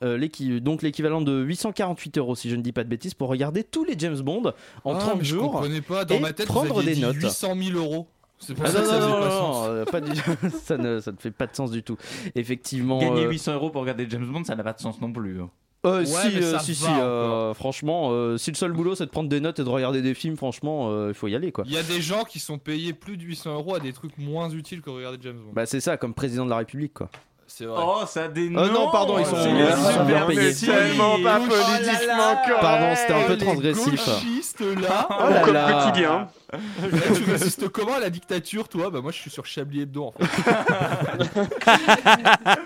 [0.61, 3.85] donc l'équivalent de 848 euros si je ne dis pas de bêtises, pour regarder tous
[3.85, 4.53] les James Bond
[4.85, 5.53] en Ah, 30 mais Je jours.
[5.53, 6.05] comprenais pas.
[6.05, 7.17] Dans et ma tête, prendre des dit notes.
[7.17, 8.07] 800 000 euros.
[8.39, 9.67] C'est pour Ah ça non, que ça non, faisait non, pas non, sens.
[9.69, 10.21] euh, pas du-
[10.65, 11.97] ça, ne, ça ne fait pas de sens du tout.
[12.35, 12.99] Effectivement.
[12.99, 15.39] Gagner euh, 800 euros pour regarder James Bond, ça n'a pas de sens non plus.
[15.85, 18.95] Euh, Ouais, si, euh, ça si, va si, euh, franchement, euh, si le seul boulot
[18.95, 21.35] c'est de prendre des notes et de regarder des films, franchement, euh, il faut y
[21.37, 21.65] aller quoi.
[21.67, 24.17] Il y a des gens qui sont payés plus de 800 euros à des trucs
[24.19, 25.53] moins utiles que regarder James Bond.
[25.53, 27.09] Bah c'est ça, comme président de la République quoi.
[27.47, 27.83] C'est vrai.
[27.87, 28.69] Oh, ça dénonce.
[28.69, 30.51] Euh, non, pardon, ils sont, ils sont super bien payés.
[30.51, 30.65] petit.
[30.67, 32.43] tellement pas Oh là politiquement là.
[32.47, 32.61] correct.
[32.63, 34.07] Pardon, c'était un peu transgressif.
[34.81, 35.07] là.
[35.11, 35.85] Oh là Comme là.
[35.85, 36.29] quotidien.
[37.15, 38.91] tu résistes comment à la dictature, toi?
[38.91, 40.25] Bah moi, je suis sur Chablis Hebdo en fait.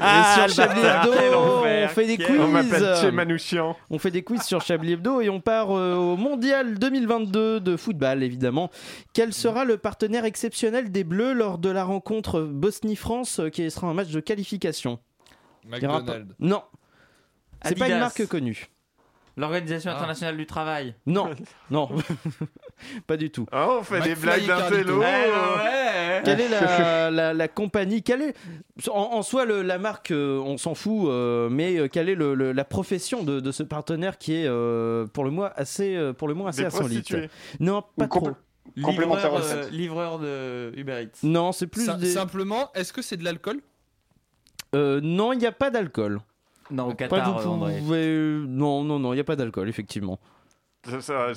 [0.00, 2.40] Et sur Chablis Hebdo, Quel on fait des quiz.
[2.40, 3.76] On m'appelle Che Manouchian.
[3.90, 7.76] On fait des quiz sur Chablis Hebdo et on part euh, au Mondial 2022 de
[7.76, 8.70] football, évidemment.
[9.12, 13.86] Quel sera le partenaire exceptionnel des Bleus lors de la rencontre Bosnie-France euh, qui sera
[13.88, 14.98] un match de qualification?
[15.66, 16.34] McDonald's.
[16.38, 16.62] Non.
[17.64, 18.68] C'est pas une marque connue.
[19.36, 19.96] L'Organisation Ah.
[19.96, 20.94] internationale du travail.
[21.06, 21.30] Non,
[21.70, 21.88] non,
[23.06, 23.46] pas du tout.
[23.52, 24.98] Oh, on fait des blagues d'intello.
[25.00, 26.22] Ouais.
[26.24, 28.02] Quelle est la, la- la compagnie?
[28.02, 28.36] Quelle est,
[28.90, 32.14] en, en soi, le- la marque, euh, on s'en fout, euh, mais euh, quelle est
[32.14, 36.12] le- le- la profession de, de ce partenaire qui est, euh, pour le moins, assez,
[36.18, 37.30] pour le moins assez prostituées.
[37.60, 38.30] Non, pas trop.
[38.82, 41.18] Complémentaire Livreur, euh, livreur de Uber Eats.
[41.22, 42.10] Non, c'est plus des...
[42.10, 43.60] Simplement, est-ce que c'est de l'alcool?
[44.74, 46.20] Euh, non, il n'y a pas d'alcool.
[46.70, 47.64] Non, au Pas Qatar, tout.
[47.92, 50.18] euh, Non, non, non, il n'y a pas d'alcool, effectivement.
[50.86, 51.32] Ça- ça-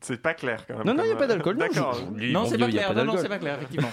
[0.00, 0.86] c'est- pas clair quand même.
[0.86, 1.56] Non, non, il n'y a pas euh, d'alcool.
[1.56, 2.00] non, D'accord.
[2.16, 3.04] Non, c'est pas il clair.
[3.04, 3.90] Non, c'est pas clair, effectivement.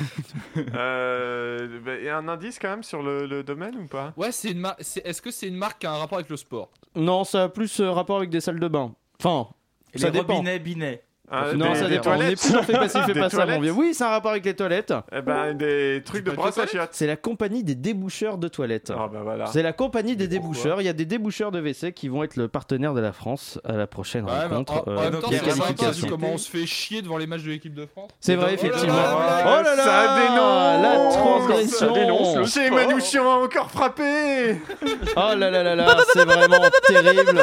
[0.75, 4.13] Euh, bah, y a un indice quand même sur le, le domaine ou pas?
[4.17, 4.79] Ouais, c'est une marque.
[4.81, 6.69] Est-ce que c'est une marque qui a un rapport avec le sport?
[6.95, 8.93] Non, ça a plus euh, rapport avec des salles de bain.
[9.19, 9.49] Enfin,
[9.93, 10.35] Et ça les dépend.
[10.37, 11.03] robinets Binet.
[11.29, 12.11] Ah, non, des- ça des dépend.
[12.11, 13.71] On est toilettes plus dans fait passif, fait pas ça, mon vieux.
[13.71, 14.93] Oui, c'est un rapport avec les toilettes.
[15.11, 16.89] Eh ben, des trucs de brosse à chiottes.
[16.93, 18.93] C'est la compagnie des déboucheurs de toilettes.
[18.97, 19.45] Ah bah voilà.
[19.47, 20.81] C'est la compagnie des déboucheurs.
[20.81, 23.59] Il y a des déboucheurs de WC qui vont être le partenaire de la France
[23.65, 24.87] à la prochaine Ouais, rencontre.
[24.87, 26.07] en euh, même temps, il y a c'est sympa qualification.
[26.07, 28.09] comment on se fait chier devant les matchs de l'équipe de France.
[28.21, 28.95] C'est vrai, Oh là là effectivement.
[28.95, 31.87] là Oh là là, Ça dénonce la transgression.
[31.87, 34.61] Ça dénonce Chez Manouchian encore frappé
[35.17, 36.57] Oh là là là là, c'est vraiment
[36.87, 37.41] terrible.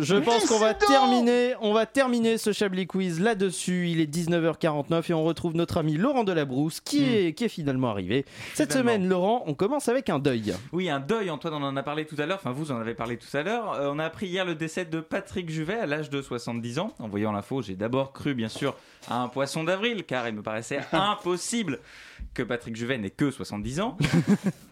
[0.00, 3.88] Je pense qu'on va terminer, on va terminer ce Chablis Quiz là-dessus.
[3.88, 7.90] Il est 19h49 et on retrouve notre ami Laurent Delabrousse qui est, qui est finalement
[7.90, 8.24] arrivé.
[8.54, 8.92] Cette Finalement.
[8.92, 10.54] semaine, Laurent, on commence avec un deuil.
[10.72, 12.94] Oui, un deuil, Antoine, on en a parlé tout à l'heure, enfin vous en avez
[12.94, 13.72] parlé tout à l'heure.
[13.74, 16.92] Euh, on a appris hier le décès de Patrick Juvet à l'âge de 70 ans.
[16.98, 18.74] En voyant l'info, j'ai d'abord cru bien sûr
[19.08, 21.80] à un poisson d'avril, car il me paraissait impossible
[22.34, 23.96] que Patrick Juvet n'ait que 70 ans.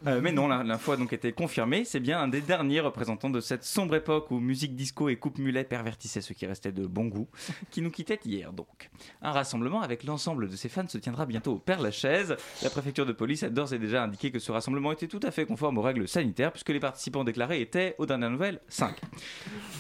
[0.07, 1.85] Euh, mais non, l'info a donc été confirmée.
[1.85, 5.37] C'est bien un des derniers représentants de cette sombre époque où musique disco et coupe
[5.37, 7.29] mulet pervertissaient ce qui restait de bon goût,
[7.71, 8.89] qui nous quittait hier donc.
[9.21, 12.35] Un rassemblement avec l'ensemble de ses fans se tiendra bientôt au Père Lachaise.
[12.63, 15.31] La préfecture de police a d'ores et déjà indiqué que ce rassemblement était tout à
[15.31, 18.97] fait conforme aux règles sanitaires puisque les participants déclarés étaient, aux dernières nouvelles, 5.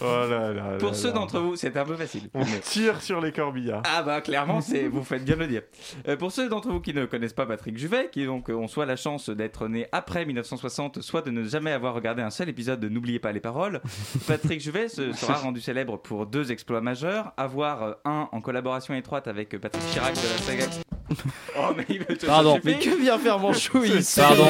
[0.03, 2.29] Oh là là Pour là ceux d'entre vous, c'est un peu facile.
[2.35, 3.85] On tire sur les corbillards.
[3.87, 5.63] Ah bah clairement, c'est vous faites bien le dire.
[6.09, 8.69] Euh, pour ceux d'entre vous qui ne connaissent pas Patrick Juvet, qui donc euh, ont
[8.69, 12.49] soit la chance d'être nés après 1960, soit de ne jamais avoir regardé un seul
[12.49, 13.81] épisode de N'oubliez pas les paroles,
[14.27, 18.95] Patrick Juvet se sera rendu célèbre pour deux exploits majeurs, avoir euh, un en collaboration
[18.95, 20.65] étroite avec euh, Patrick Chirac de la saga
[21.59, 22.59] Oh, mais il veut te Pardon.
[22.65, 24.47] Mais que vient faire Manchouille ici Pardon.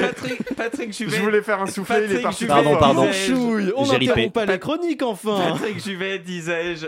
[0.00, 1.16] Patrick, Patrick Juvet.
[1.16, 2.44] Je voulais faire un soufflet, il est Patrick parti.
[2.44, 3.06] Juvet, Pardon, pardon.
[3.06, 6.86] Manchouille On n'interrompt pas les chroniques enfin Patrick Juvet, disais-je,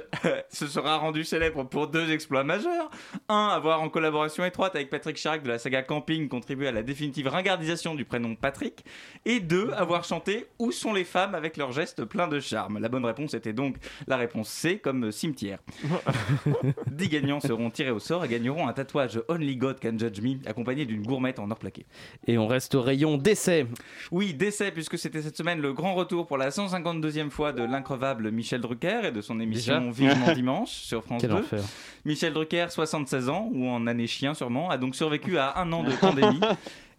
[0.49, 2.91] se sera rendu célèbre pour deux exploits majeurs.
[3.29, 6.83] Un, avoir en collaboration étroite avec Patrick Chirac de la saga Camping contribué à la
[6.83, 8.85] définitive ringardisation du prénom Patrick.
[9.25, 12.79] Et deux, avoir chanté Où sont les femmes avec leurs gestes pleins de charme?
[12.79, 13.77] La bonne réponse était donc
[14.07, 15.59] la réponse C comme cimetière.
[16.91, 20.37] Dix gagnants seront tirés au sort et gagneront un tatouage Only God Can Judge Me
[20.49, 21.87] accompagné d'une gourmette en or plaqué.
[22.27, 23.67] Et on reste au rayon décès.
[24.11, 28.31] Oui, décès, puisque c'était cette semaine le grand retour pour la 152e fois de l'increvable
[28.31, 31.37] Michel Drucker et de son émission Vivement Dimanche sur France Quel 2.
[31.37, 31.63] enfer.
[32.05, 35.83] Michel Drucker, 76 ans, ou en année chien sûrement, a donc survécu à un an
[35.85, 36.41] de pandémie.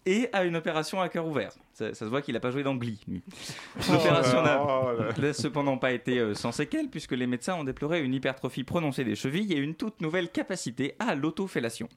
[0.04, 1.52] Et à une opération à cœur ouvert.
[1.74, 3.22] Ça, ça se voit qu'il n'a pas joué dans Glee, lui.
[3.88, 4.90] L'opération n'a Oh
[5.32, 9.14] cependant pas été euh, sans séquelles, puisque les médecins ont déploré une hypertrophie prononcée des
[9.14, 11.88] chevilles et une toute nouvelle capacité à l'autofellation.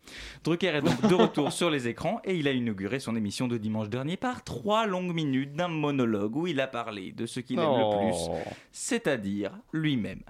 [0.44, 3.58] Drucker est donc de retour sur les écrans et il a inauguré son émission de
[3.58, 7.58] dimanche dernier par trois longues minutes d'un monologue où il a parlé de ce qu'il
[7.58, 8.36] aime le plus, Oh.
[8.72, 10.22] c'est-à-dire lui-même.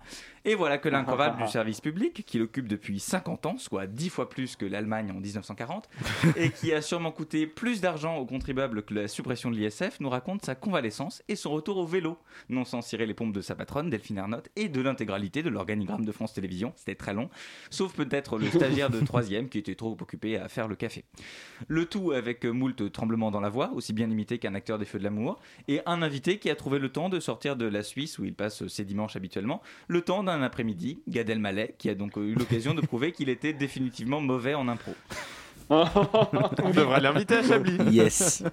[0.48, 4.30] Et voilà que l'incroyable du service public, qui l'occupe depuis 50 ans, soit 10 fois
[4.30, 5.90] plus que l'Allemagne en 1940,
[6.36, 10.10] et qui a sûrement coûté plus d'argent aux contribuables que la suppression de l'ISF, nous
[10.10, 12.20] raconte sa convalescence et son retour au vélo,
[12.50, 16.06] non sans cirer les pompes de sa patronne, Delphine Ernotte, et de l'intégralité de l'organigramme
[16.06, 17.32] de France Télévisions, c'était très long,
[17.72, 21.06] sauf peut-être le stagiaire de 3 qui était trop occupé à faire le café.
[21.68, 25.00] Le tout avec moult tremblements dans la voix, aussi bien imité qu'un acteur des Feux
[25.00, 28.20] de l'amour, et un invité qui a trouvé le temps de sortir de la Suisse
[28.20, 32.18] où il passe ses dimanches habituellement, le temps d'un après-midi, Gad Elmaleh, qui a donc
[32.18, 34.94] eu l'occasion de prouver qu'il était définitivement mauvais en impro.
[35.70, 37.78] On devrait l'inviter à Chablis.
[37.92, 38.44] Yes.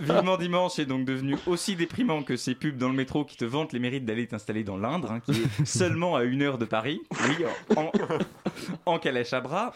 [0.00, 3.44] Vivement dimanche est donc devenu aussi déprimant que ces pubs dans le métro qui te
[3.44, 6.64] vantent les mérites d'aller t'installer dans l'Indre, hein, qui est seulement à une heure de
[6.64, 7.00] Paris.
[7.28, 7.44] Oui,
[7.76, 7.92] en,
[8.86, 9.72] en calèche à bras.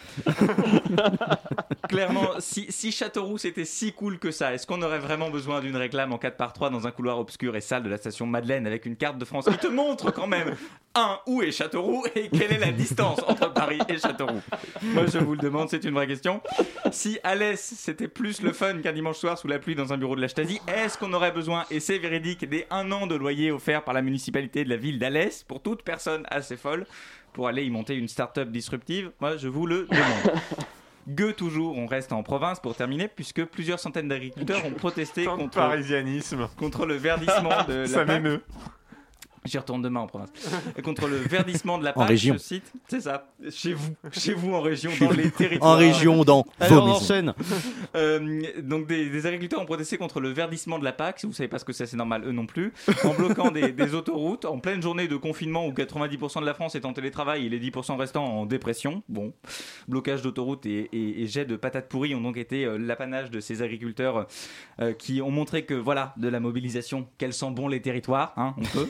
[1.88, 5.76] Clairement, si, si Châteauroux c'était si cool que ça, est-ce qu'on aurait vraiment besoin d'une
[5.76, 8.96] réclame en 4x3 dans un couloir obscur et sale de la station Madeleine avec une
[8.96, 10.54] carte de France qui te montre quand même,
[10.94, 14.40] un, où est Châteauroux et quelle est la distance entre Paris et Châteauroux?
[14.82, 16.40] Moi je vous le demande, c'est une vraie question.
[16.92, 20.16] Si Alès c'était plus le fun qu'un dimanche soir sous la pluie dans un bureau
[20.16, 23.50] de la Stasi, est-ce qu'on aurait besoin, et c'est véridique, des un an de loyer
[23.50, 26.86] offert par la municipalité de la ville d'Alès pour toute personne assez folle
[27.32, 29.10] pour aller y monter une start-up disruptive?
[29.20, 30.40] Moi je vous le demande.
[31.08, 36.86] Gueux toujours, on reste en province pour terminer, puisque plusieurs centaines d'agriculteurs ont protesté contre,
[36.86, 38.42] le verdissement de la Ça m'émeut.
[39.46, 40.30] J'y retourne demain en province.
[40.84, 42.34] Contre le verdissement de la région.
[42.34, 42.72] je cite.
[42.88, 43.28] C'est ça.
[43.50, 43.94] Chez vous.
[44.12, 45.72] Chez vous en région, dans les territoires.
[45.72, 47.34] En région, dans vos on maisons.
[47.94, 51.32] Euh, donc des, des agriculteurs ont protesté contre le verdissement de la PAC, si vous
[51.32, 52.72] savez pas ce que c'est, c'est normal, eux non plus,
[53.04, 56.74] en bloquant des, des autoroutes en pleine journée de confinement où 90% de la France
[56.74, 59.02] est en télétravail et les 10% restants en dépression.
[59.08, 59.32] Bon,
[59.88, 63.40] blocage d'autoroutes et, et, et jets de patates pourries ont donc été euh, l'apanage de
[63.40, 64.26] ces agriculteurs
[64.80, 68.54] euh, qui ont montré que voilà, de la mobilisation, qu'elles sont bons les territoires, hein,
[68.58, 68.88] on peut.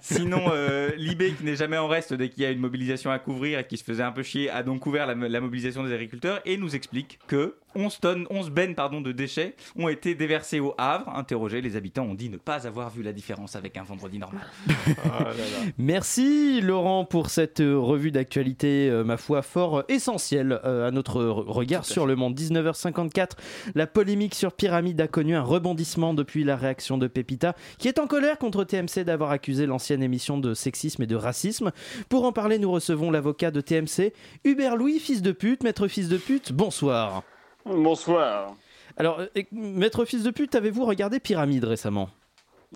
[0.00, 3.58] Sinon, euh, qui n'est jamais en reste dès qu'il y a une mobilisation à couvrir
[3.58, 6.56] et qui se faisait un peu chier, a donc couvert la mobilisation des agriculteurs et
[6.56, 11.08] nous explique que 11 tonnes, 11 bennes pardon, de déchets ont été déversées au Havre.
[11.14, 14.42] Interrogés, les habitants ont dit ne pas avoir vu la différence avec un vendredi normal.
[15.78, 21.22] Merci Laurent pour cette euh, revue d'actualité, euh, ma foi, fort euh, essentielle à notre
[21.22, 22.38] re- regard sur le monde.
[22.38, 23.30] 19h54,
[23.74, 27.98] la polémique sur Pyramide a connu un rebondissement depuis la réaction de Pépita, qui est
[27.98, 31.70] en colère contre TMC d'avoir accusé l'ancienne émission de sexisme et de racisme.
[32.08, 34.12] Pour en parler, nous recevons l'avocat de TMC,
[34.44, 37.22] Hubert Louis, fils de pute, maître fils de pute, bonsoir.
[37.64, 38.54] Bonsoir.
[38.96, 42.10] Alors, euh, maître fils de pute, avez-vous regardé Pyramide récemment?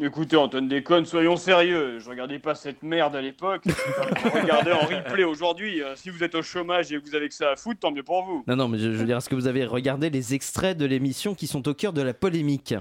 [0.01, 2.01] Écoutez, Antoine Déconne, soyons sérieux.
[2.01, 3.62] Je regardais pas cette merde à l'époque.
[3.64, 5.82] Je regardais en replay aujourd'hui.
[5.82, 7.93] Euh, Si vous êtes au chômage et que vous avez que ça à foutre, tant
[7.93, 8.45] mieux pour vous.
[8.49, 10.85] Non, non, mais je, je veux dire, est-ce que vous avez regardé les extraits de
[10.85, 12.74] l'émission qui sont au cœur de la polémique?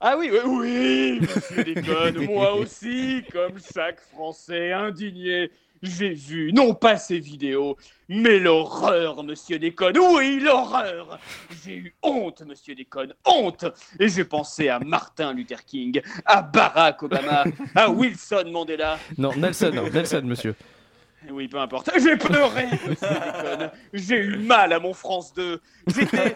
[0.00, 5.50] Ah oui, oui, oui, monsieur Déconne, moi aussi, comme chaque Français indigné,
[5.84, 7.76] j'ai vu, non pas ces vidéos,
[8.08, 11.18] mais l'horreur, monsieur Déconne, oui, l'horreur.
[11.64, 13.64] J'ai eu honte, monsieur Déconne, honte.
[14.00, 19.70] Et j'ai pensé à Martin Luther King, à Barack Obama, à Wilson Mandela, Non, Nelson,
[19.74, 20.54] non, Nelson, monsieur.
[21.30, 21.90] Oui, peu importe.
[22.00, 22.66] J'ai pleuré.
[23.92, 25.60] J'ai eu mal à mon France 2.
[25.86, 26.34] J'étais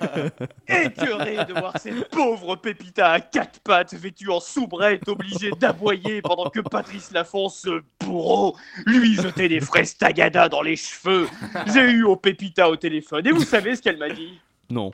[0.68, 6.51] écœuré de voir cette pauvre Pépita à quatre pattes, vêtue en soubrette, obligée d'aboyer pendant
[6.51, 11.28] que Patrice Lafont, ce bourreau, lui jetait des fraises tagada dans les cheveux.
[11.72, 13.26] J'ai eu au Pépita au téléphone.
[13.26, 14.41] Et vous savez ce qu'elle m'a dit?
[14.70, 14.93] Non.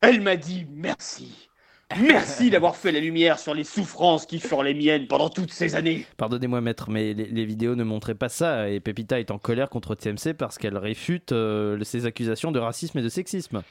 [0.00, 1.47] Elle m'a dit merci.
[1.96, 5.74] Merci d'avoir fait la lumière sur les souffrances qui furent les miennes pendant toutes ces
[5.74, 6.06] années.
[6.18, 9.70] Pardonnez-moi, maître, mais les, les vidéos ne montraient pas ça et Pepita est en colère
[9.70, 13.62] contre TMC parce qu'elle réfute euh, ses accusations de racisme et de sexisme.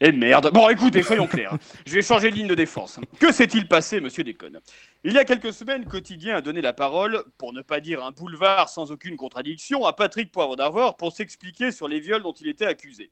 [0.00, 0.50] Et merde.
[0.52, 1.56] Bon, écoutez, soyons clairs.
[1.86, 3.00] Je vais changer de ligne de défense.
[3.18, 4.60] Que s'est-il passé, monsieur Déconne?
[5.04, 8.10] Il y a quelques semaines, Quotidien a donné la parole, pour ne pas dire un
[8.10, 12.48] boulevard sans aucune contradiction, à Patrick Poivre d'Arvor pour s'expliquer sur les viols dont il
[12.48, 13.10] était accusé.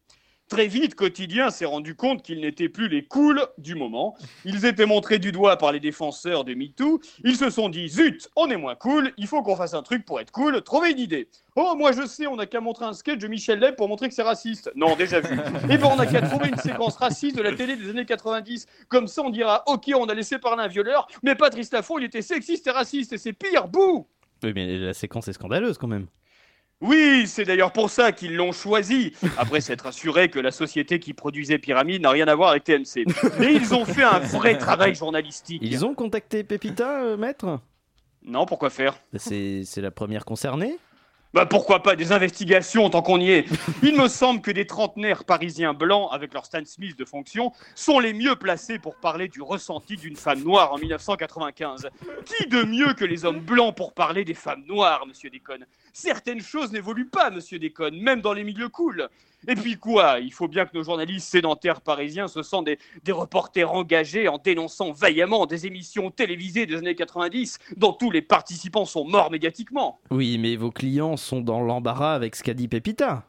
[0.51, 4.14] Très vite, Quotidien s'est rendu compte qu'ils n'étaient plus les cools du moment.
[4.45, 7.01] Ils étaient montrés du doigt par les défenseurs de MeToo.
[7.24, 10.05] Ils se sont dit Zut, on est moins cool, il faut qu'on fasse un truc
[10.05, 11.28] pour être cool, trouvez une idée.
[11.57, 14.09] Oh, moi je sais, on n'a qu'à montrer un sketch de Michel Leb pour montrer
[14.09, 14.70] que c'est raciste.
[14.76, 15.34] Non, déjà vu.
[15.70, 18.66] Et ben on n'a qu'à trouver une séquence raciste de la télé des années 90.
[18.88, 22.05] Comme ça, on dira Ok, on a laissé parler un violeur, mais Patrice Lafont, il
[22.05, 24.07] était sexiste et raciste, et c'est pire, bouh
[24.42, 26.07] Oui, mais la séquence est scandaleuse quand même.
[26.85, 31.14] Oui, c'est d'ailleurs pour ça qu'ils l'ont choisi, après s'être assuré que la société qui
[31.14, 33.07] produisait Pyramide n'a rien à voir avec TMC.
[33.39, 35.62] Mais ils ont fait un vrai travail journalistique.
[35.64, 37.59] Ils ont contacté Pepita, euh, maître?
[38.22, 38.99] Non, pourquoi faire?
[39.16, 40.78] C'est c'est la première concernée
[41.32, 43.47] Bah pourquoi pas des investigations tant qu'on y est?
[43.82, 47.99] Il me semble que des trentenaires parisiens blancs avec leur Stan Smith de fonction sont
[47.99, 51.89] les mieux placés pour parler du ressenti d'une femme noire en 1995.
[52.26, 55.66] Qui de mieux que les hommes blancs pour parler des femmes noires, monsieur Déconne?
[55.97, 59.09] Certaines choses n'évoluent pas, monsieur Déconne, même dans les milieux cool.
[59.47, 63.12] Et puis quoi Il faut bien que nos journalistes sédentaires parisiens se sentent des, des
[63.12, 68.86] reporters engagés en dénonçant vaillamment des émissions télévisées des années 90 dont tous les participants
[68.86, 70.01] sont morts médiatiquement.
[70.11, 73.24] Oui, mais vos clients sont dans l'embarras avec ce qu'a dit Pepita.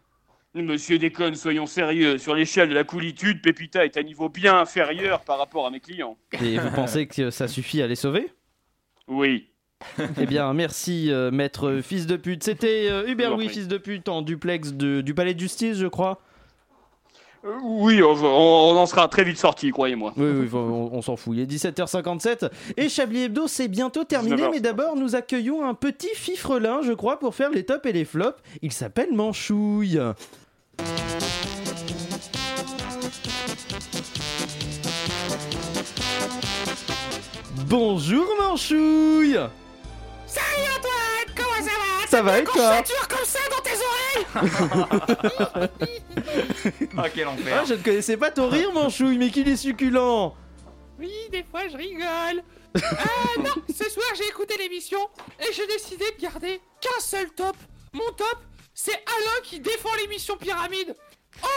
[0.56, 2.18] Monsieur Déconne, soyons sérieux.
[2.18, 5.82] Sur l'échelle de la coolitude, Pépita est à niveau bien inférieur par rapport à mes
[5.82, 6.18] clients.
[6.42, 8.32] Et vous pensez que ça suffit à les sauver?
[9.08, 9.52] Oui.
[10.20, 12.44] Eh bien, merci, euh, maître fils de pute.
[12.44, 15.88] C'était euh, Hubert Louis, fils de pute, en duplex de- du palais de justice, je
[15.88, 16.20] crois.
[17.46, 20.14] Euh, oui, on, en sera très vite sorti, croyez-moi.
[20.18, 20.58] Oui, on,
[20.94, 21.36] on s'en fout.
[21.38, 24.38] Il est 17h57 et Chablis Hebdo, c'est bientôt terminé.
[24.38, 24.52] 19h.
[24.52, 28.06] Mais d'abord, nous accueillons un petit fifrelin, je crois, pour faire les tops et les
[28.06, 28.42] flops.
[28.64, 30.00] Il s'appelle Manchouille.
[37.68, 39.38] Bonjour Manchouille
[40.36, 42.08] Salut Antoine, comment ça va?
[42.10, 42.84] Ça va et toi?
[43.08, 45.70] comme ça dans tes oreilles?
[46.98, 47.60] Ah, quel enfer.
[47.62, 50.36] Ah, je ne connaissais pas ton rire Manchouille, mais qu'il est succulent
[51.00, 52.44] Oui, des fois je rigole.
[52.82, 55.00] Ah non, ce soir j'ai écouté l'émission
[55.40, 57.56] et j'ai décidé de garder qu'un seul top.
[57.94, 58.38] Mon top,
[58.74, 60.96] c'est Alain qui défend l'émission Pyramide.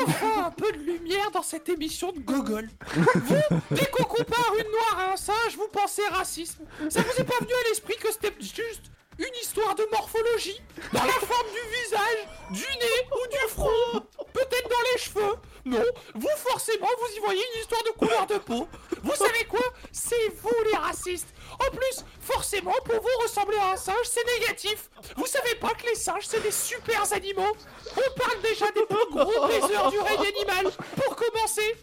[0.02, 2.68] Enfin un peu de lumière dans cette émission de gogol.
[3.14, 6.64] Vous, dès qu'on compare une noire à un singe, vous pensez racisme.
[6.88, 10.60] Ça vous est pas venu à l'esprit que c'était juste une histoire de morphologie
[10.92, 14.07] dans la forme du visage, du nez ou du front?
[14.38, 15.34] Peut-être dans les cheveux
[15.64, 15.84] Non,
[16.14, 18.68] vous forcément vous y voyez une histoire de couleur de peau.
[19.02, 19.64] Vous savez quoi?
[19.90, 21.28] C'est vous les racistes.
[21.54, 24.90] En plus, forcément, pour vous ressembler à un singe, c'est négatif.
[25.16, 27.56] Vous savez pas que les singes, c'est des super animaux?
[27.96, 30.72] On parle déjà des plus gros baiseurs du règne animal.
[31.02, 31.76] Pour commencer,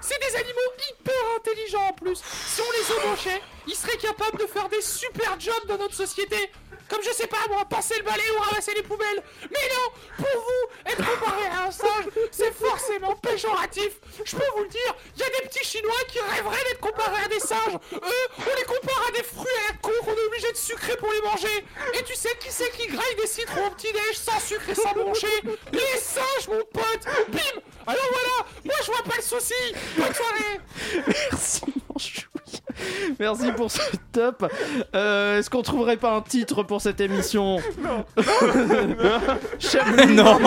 [0.00, 2.22] c'est des animaux hyper intelligents en plus.
[2.46, 6.50] Si on les embauchait, ils seraient capables de faire des super jobs dans notre société.
[6.88, 9.22] Comme je sais pas moi, passer le balai ou ramasser les poubelles.
[9.42, 13.90] Mais non, pour vous, être comparé à un singe, c'est forcément péjoratif.
[14.24, 17.24] Je peux vous le dire, il y a des petits chinois qui rêveraient d'être comparés
[17.24, 17.76] à des singes.
[17.92, 20.96] Eux, on les compare à des fruits à la con qu'on est obligé de sucrer
[20.96, 21.64] pour les manger.
[21.92, 24.92] Et tu sais qui c'est qui graille des citrons au petit-déj sans sucre et sans
[24.92, 25.42] broncher?
[25.72, 29.54] Les singes, mon pote Bim Alors voilà, moi je vois pas le souci
[29.96, 30.60] Bonne soirée
[31.06, 32.62] Merci Manchouille.
[33.20, 33.80] Merci pour ce
[34.12, 34.50] top.
[34.94, 38.04] Euh, Est-ce qu'on trouverait pas un titre pour cette émission Non.
[39.58, 40.14] Chablis.
[40.14, 40.38] Non.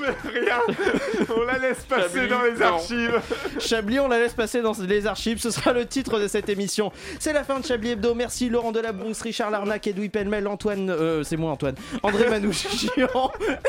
[0.00, 0.60] Mais rien.
[1.36, 2.66] On la laisse passer Chablis, dans les non.
[2.66, 3.20] archives.
[3.58, 5.38] Chablis, on la laisse passer dans les archives.
[5.40, 6.92] Ce sera le titre de cette émission.
[7.18, 8.14] C'est la fin de Chablis Hebdo.
[8.14, 10.90] Merci Laurent Delabrousse, Richard Larnac, Edoui Pellemel, Antoine.
[10.90, 11.74] euh, c'est moi Antoine.
[12.02, 12.98] André Manouchian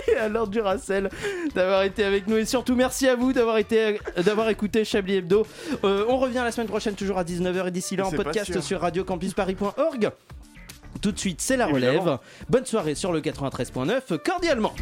[0.07, 1.09] et alors Duracel
[1.55, 2.37] d'avoir été avec nous.
[2.37, 5.45] Et surtout, merci à vous d'avoir été, d'avoir écouté Chablis Hebdo.
[5.83, 7.67] Euh, on revient la semaine semaine prochaine, toujours à 19h.
[7.67, 10.11] Et d'ici là, en podcast sur radiocampusparis.org.
[11.01, 12.19] Tout de suite, c'est la relève.
[12.49, 14.73] Bonne soirée sur le 93.9, cordialement.